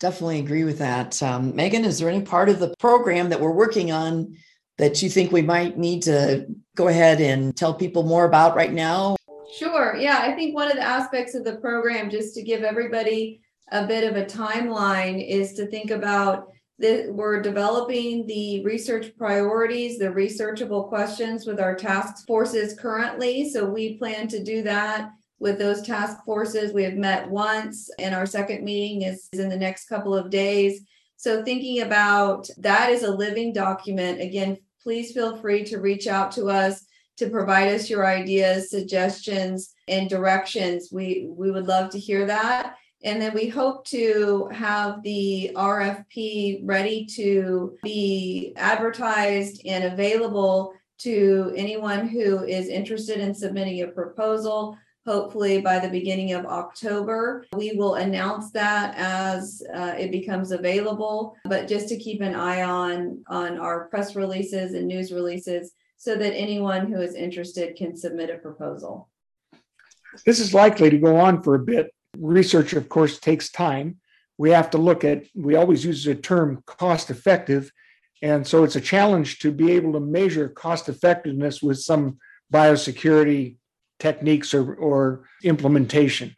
Definitely 0.00 0.40
agree 0.40 0.64
with 0.64 0.78
that. 0.78 1.22
Um, 1.22 1.54
Megan, 1.54 1.84
is 1.84 1.98
there 1.98 2.08
any 2.08 2.22
part 2.22 2.48
of 2.48 2.58
the 2.58 2.74
program 2.78 3.28
that 3.28 3.40
we're 3.40 3.52
working 3.52 3.92
on 3.92 4.36
that 4.78 5.02
you 5.02 5.08
think 5.08 5.30
we 5.30 5.42
might 5.42 5.78
need 5.78 6.02
to 6.02 6.46
go 6.74 6.88
ahead 6.88 7.20
and 7.20 7.56
tell 7.56 7.74
people 7.74 8.02
more 8.02 8.24
about 8.24 8.56
right 8.56 8.72
now? 8.72 9.16
Sure. 9.56 9.94
Yeah, 9.96 10.18
I 10.20 10.32
think 10.32 10.54
one 10.54 10.68
of 10.68 10.76
the 10.76 10.82
aspects 10.82 11.34
of 11.34 11.44
the 11.44 11.56
program, 11.56 12.10
just 12.10 12.34
to 12.34 12.42
give 12.42 12.64
everybody 12.64 13.40
a 13.70 13.86
bit 13.86 14.04
of 14.04 14.16
a 14.16 14.24
timeline, 14.24 15.24
is 15.26 15.52
to 15.54 15.66
think 15.66 15.90
about 15.90 16.48
that 16.78 17.12
we're 17.12 17.40
developing 17.40 18.26
the 18.26 18.64
research 18.64 19.16
priorities, 19.16 19.98
the 19.98 20.06
researchable 20.06 20.88
questions 20.88 21.46
with 21.46 21.60
our 21.60 21.74
task 21.74 22.26
forces 22.26 22.78
currently. 22.78 23.48
So 23.48 23.64
we 23.64 23.96
plan 23.96 24.26
to 24.28 24.42
do 24.42 24.62
that 24.62 25.10
with 25.38 25.58
those 25.58 25.82
task 25.82 26.24
forces. 26.24 26.72
We 26.72 26.82
have 26.84 26.94
met 26.94 27.30
once, 27.30 27.90
and 27.98 28.14
our 28.14 28.26
second 28.26 28.64
meeting 28.64 29.02
is, 29.02 29.28
is 29.32 29.40
in 29.40 29.48
the 29.48 29.56
next 29.56 29.88
couple 29.88 30.14
of 30.14 30.30
days. 30.30 30.80
So, 31.16 31.44
thinking 31.44 31.82
about 31.82 32.48
that 32.58 32.90
is 32.90 33.02
a 33.02 33.10
living 33.10 33.52
document, 33.52 34.20
again, 34.20 34.58
please 34.82 35.12
feel 35.12 35.36
free 35.36 35.64
to 35.64 35.78
reach 35.78 36.06
out 36.06 36.32
to 36.32 36.46
us 36.46 36.84
to 37.16 37.30
provide 37.30 37.68
us 37.68 37.88
your 37.88 38.06
ideas, 38.06 38.70
suggestions, 38.70 39.74
and 39.88 40.10
directions. 40.10 40.88
We, 40.90 41.26
we 41.28 41.50
would 41.50 41.66
love 41.66 41.90
to 41.90 41.98
hear 41.98 42.26
that. 42.26 42.74
And 43.04 43.20
then 43.20 43.34
we 43.34 43.48
hope 43.48 43.84
to 43.88 44.48
have 44.50 45.02
the 45.02 45.52
RFP 45.54 46.62
ready 46.64 47.04
to 47.16 47.76
be 47.82 48.54
advertised 48.56 49.60
and 49.66 49.84
available 49.84 50.72
to 51.00 51.52
anyone 51.54 52.08
who 52.08 52.44
is 52.44 52.68
interested 52.68 53.18
in 53.18 53.34
submitting 53.34 53.82
a 53.82 53.88
proposal 53.88 54.78
hopefully 55.06 55.60
by 55.60 55.78
the 55.78 55.88
beginning 55.88 56.32
of 56.32 56.46
October. 56.46 57.44
We 57.54 57.74
will 57.74 57.96
announce 57.96 58.50
that 58.52 58.94
as 58.96 59.62
uh, 59.74 59.94
it 59.98 60.10
becomes 60.10 60.50
available, 60.50 61.36
but 61.44 61.68
just 61.68 61.90
to 61.90 61.98
keep 61.98 62.22
an 62.22 62.34
eye 62.34 62.62
on 62.62 63.22
on 63.28 63.58
our 63.58 63.88
press 63.88 64.16
releases 64.16 64.72
and 64.72 64.86
news 64.86 65.12
releases 65.12 65.72
so 65.98 66.16
that 66.16 66.34
anyone 66.34 66.90
who 66.90 67.02
is 67.02 67.14
interested 67.14 67.76
can 67.76 67.94
submit 67.96 68.30
a 68.30 68.38
proposal. 68.38 69.10
This 70.24 70.40
is 70.40 70.54
likely 70.54 70.88
to 70.88 70.98
go 70.98 71.16
on 71.16 71.42
for 71.42 71.54
a 71.54 71.58
bit. 71.58 71.90
Research, 72.18 72.72
of 72.72 72.88
course, 72.88 73.18
takes 73.18 73.50
time. 73.50 73.98
We 74.38 74.50
have 74.50 74.70
to 74.70 74.78
look 74.78 75.04
at, 75.04 75.24
we 75.34 75.54
always 75.54 75.84
use 75.84 76.04
the 76.04 76.14
term 76.14 76.62
cost 76.66 77.10
effective. 77.10 77.70
And 78.22 78.46
so 78.46 78.64
it's 78.64 78.76
a 78.76 78.80
challenge 78.80 79.38
to 79.40 79.52
be 79.52 79.72
able 79.72 79.92
to 79.92 80.00
measure 80.00 80.48
cost 80.48 80.88
effectiveness 80.88 81.62
with 81.62 81.78
some 81.78 82.18
biosecurity 82.52 83.56
techniques 83.98 84.54
or, 84.54 84.74
or 84.74 85.24
implementation 85.42 86.34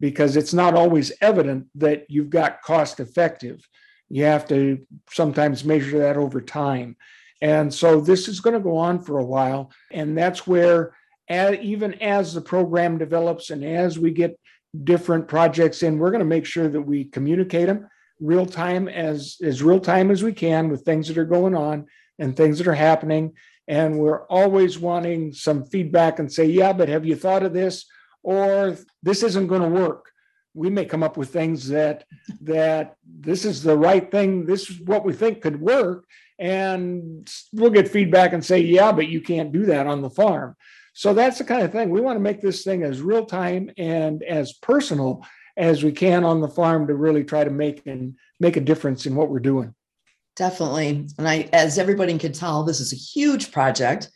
because 0.00 0.36
it's 0.36 0.54
not 0.54 0.74
always 0.74 1.12
evident 1.20 1.66
that 1.74 2.06
you've 2.08 2.30
got 2.30 2.62
cost 2.62 3.00
effective. 3.00 3.66
You 4.08 4.24
have 4.24 4.46
to 4.48 4.86
sometimes 5.10 5.64
measure 5.64 5.98
that 5.98 6.16
over 6.16 6.40
time. 6.40 6.96
And 7.40 7.72
so 7.72 8.00
this 8.00 8.28
is 8.28 8.40
going 8.40 8.54
to 8.54 8.60
go 8.60 8.76
on 8.76 9.00
for 9.00 9.18
a 9.18 9.24
while. 9.24 9.70
And 9.92 10.16
that's 10.16 10.46
where, 10.46 10.94
even 11.30 11.94
as 11.94 12.34
the 12.34 12.40
program 12.40 12.98
develops 12.98 13.50
and 13.50 13.64
as 13.64 13.98
we 13.98 14.10
get 14.10 14.38
different 14.84 15.28
projects 15.28 15.82
in, 15.82 15.98
we're 15.98 16.10
going 16.10 16.20
to 16.20 16.24
make 16.24 16.46
sure 16.46 16.68
that 16.68 16.82
we 16.82 17.04
communicate 17.04 17.66
them 17.66 17.88
real 18.20 18.46
time 18.46 18.88
as, 18.88 19.36
as 19.42 19.62
real 19.62 19.80
time 19.80 20.10
as 20.10 20.22
we 20.22 20.32
can 20.32 20.68
with 20.68 20.82
things 20.82 21.08
that 21.08 21.18
are 21.18 21.24
going 21.24 21.54
on 21.54 21.86
and 22.18 22.36
things 22.36 22.58
that 22.58 22.66
are 22.66 22.74
happening 22.74 23.32
and 23.68 23.98
we're 23.98 24.24
always 24.24 24.78
wanting 24.78 25.32
some 25.32 25.62
feedback 25.62 26.18
and 26.18 26.32
say, 26.32 26.46
yeah, 26.46 26.72
but 26.72 26.88
have 26.88 27.04
you 27.04 27.14
thought 27.14 27.42
of 27.42 27.52
this? 27.52 27.84
Or 28.22 28.76
this 29.02 29.22
isn't 29.22 29.46
going 29.46 29.62
to 29.62 29.68
work. 29.68 30.10
We 30.54 30.70
may 30.70 30.86
come 30.86 31.02
up 31.02 31.16
with 31.16 31.30
things 31.30 31.68
that 31.68 32.04
that 32.40 32.96
this 33.06 33.44
is 33.44 33.62
the 33.62 33.76
right 33.76 34.10
thing. 34.10 34.46
This 34.46 34.70
is 34.70 34.80
what 34.80 35.04
we 35.04 35.12
think 35.12 35.42
could 35.42 35.60
work, 35.60 36.06
and 36.38 37.30
we'll 37.52 37.70
get 37.70 37.88
feedback 37.88 38.32
and 38.32 38.44
say, 38.44 38.60
yeah, 38.60 38.90
but 38.90 39.08
you 39.08 39.20
can't 39.20 39.52
do 39.52 39.66
that 39.66 39.86
on 39.86 40.00
the 40.00 40.10
farm. 40.10 40.56
So 40.98 41.14
that's 41.14 41.38
the 41.38 41.44
kind 41.44 41.62
of 41.62 41.70
thing 41.70 41.90
we 41.90 42.00
want 42.00 42.16
to 42.16 42.20
make 42.20 42.40
this 42.40 42.64
thing 42.64 42.82
as 42.82 43.00
real 43.00 43.24
time 43.24 43.70
and 43.78 44.20
as 44.24 44.54
personal 44.54 45.24
as 45.56 45.84
we 45.84 45.92
can 45.92 46.24
on 46.24 46.40
the 46.40 46.48
farm 46.48 46.88
to 46.88 46.94
really 46.96 47.22
try 47.22 47.44
to 47.44 47.50
make 47.50 47.86
and 47.86 48.16
make 48.40 48.56
a 48.56 48.60
difference 48.60 49.06
in 49.06 49.14
what 49.14 49.30
we're 49.30 49.38
doing. 49.38 49.76
Definitely. 50.34 51.06
And 51.16 51.28
I, 51.28 51.48
as 51.52 51.78
everybody 51.78 52.18
can 52.18 52.32
tell, 52.32 52.64
this 52.64 52.80
is 52.80 52.92
a 52.92 52.96
huge 52.96 53.52
project, 53.52 54.10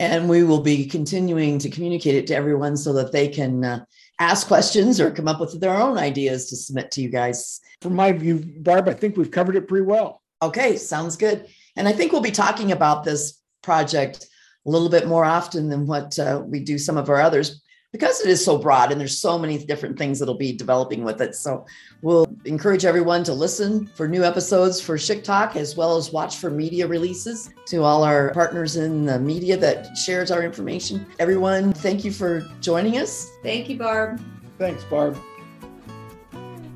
and 0.00 0.26
we 0.26 0.42
will 0.42 0.62
be 0.62 0.86
continuing 0.86 1.58
to 1.58 1.68
communicate 1.68 2.14
it 2.14 2.26
to 2.28 2.34
everyone 2.34 2.78
so 2.78 2.94
that 2.94 3.12
they 3.12 3.28
can 3.28 3.62
uh, 3.62 3.84
ask 4.18 4.46
questions 4.46 5.02
or 5.02 5.10
come 5.10 5.28
up 5.28 5.38
with 5.38 5.60
their 5.60 5.76
own 5.76 5.98
ideas 5.98 6.48
to 6.48 6.56
submit 6.56 6.90
to 6.92 7.02
you 7.02 7.10
guys. 7.10 7.60
From 7.82 7.94
my 7.94 8.10
view, 8.10 8.42
Barb, 8.60 8.88
I 8.88 8.94
think 8.94 9.18
we've 9.18 9.30
covered 9.30 9.56
it 9.56 9.68
pretty 9.68 9.84
well. 9.84 10.22
Okay, 10.40 10.78
sounds 10.78 11.16
good. 11.16 11.46
And 11.76 11.86
I 11.86 11.92
think 11.92 12.10
we'll 12.10 12.22
be 12.22 12.30
talking 12.30 12.72
about 12.72 13.04
this 13.04 13.38
project 13.62 14.28
a 14.66 14.70
little 14.70 14.88
bit 14.88 15.06
more 15.06 15.24
often 15.24 15.68
than 15.68 15.86
what 15.86 16.18
uh, 16.18 16.42
we 16.46 16.60
do 16.60 16.78
some 16.78 16.96
of 16.96 17.08
our 17.08 17.20
others 17.20 17.62
because 17.92 18.20
it 18.20 18.30
is 18.30 18.42
so 18.42 18.56
broad 18.58 18.90
and 18.90 19.00
there's 19.00 19.18
so 19.18 19.38
many 19.38 19.58
different 19.58 19.98
things 19.98 20.18
that'll 20.18 20.34
be 20.34 20.52
developing 20.52 21.04
with 21.04 21.20
it. 21.20 21.34
So 21.34 21.66
we'll 22.00 22.26
encourage 22.46 22.84
everyone 22.84 23.22
to 23.24 23.34
listen 23.34 23.86
for 23.86 24.08
new 24.08 24.24
episodes 24.24 24.80
for 24.80 24.96
SHIC 24.96 25.22
Talk 25.22 25.56
as 25.56 25.76
well 25.76 25.96
as 25.96 26.10
watch 26.10 26.38
for 26.38 26.50
media 26.50 26.86
releases 26.86 27.50
to 27.66 27.82
all 27.82 28.02
our 28.02 28.32
partners 28.32 28.76
in 28.76 29.04
the 29.04 29.18
media 29.18 29.56
that 29.58 29.96
shares 29.96 30.30
our 30.30 30.42
information. 30.42 31.06
Everyone, 31.18 31.72
thank 31.74 32.04
you 32.04 32.12
for 32.12 32.48
joining 32.60 32.96
us. 32.96 33.30
Thank 33.42 33.68
you, 33.68 33.76
Barb. 33.76 34.20
Thanks, 34.58 34.84
Barb. 34.84 35.18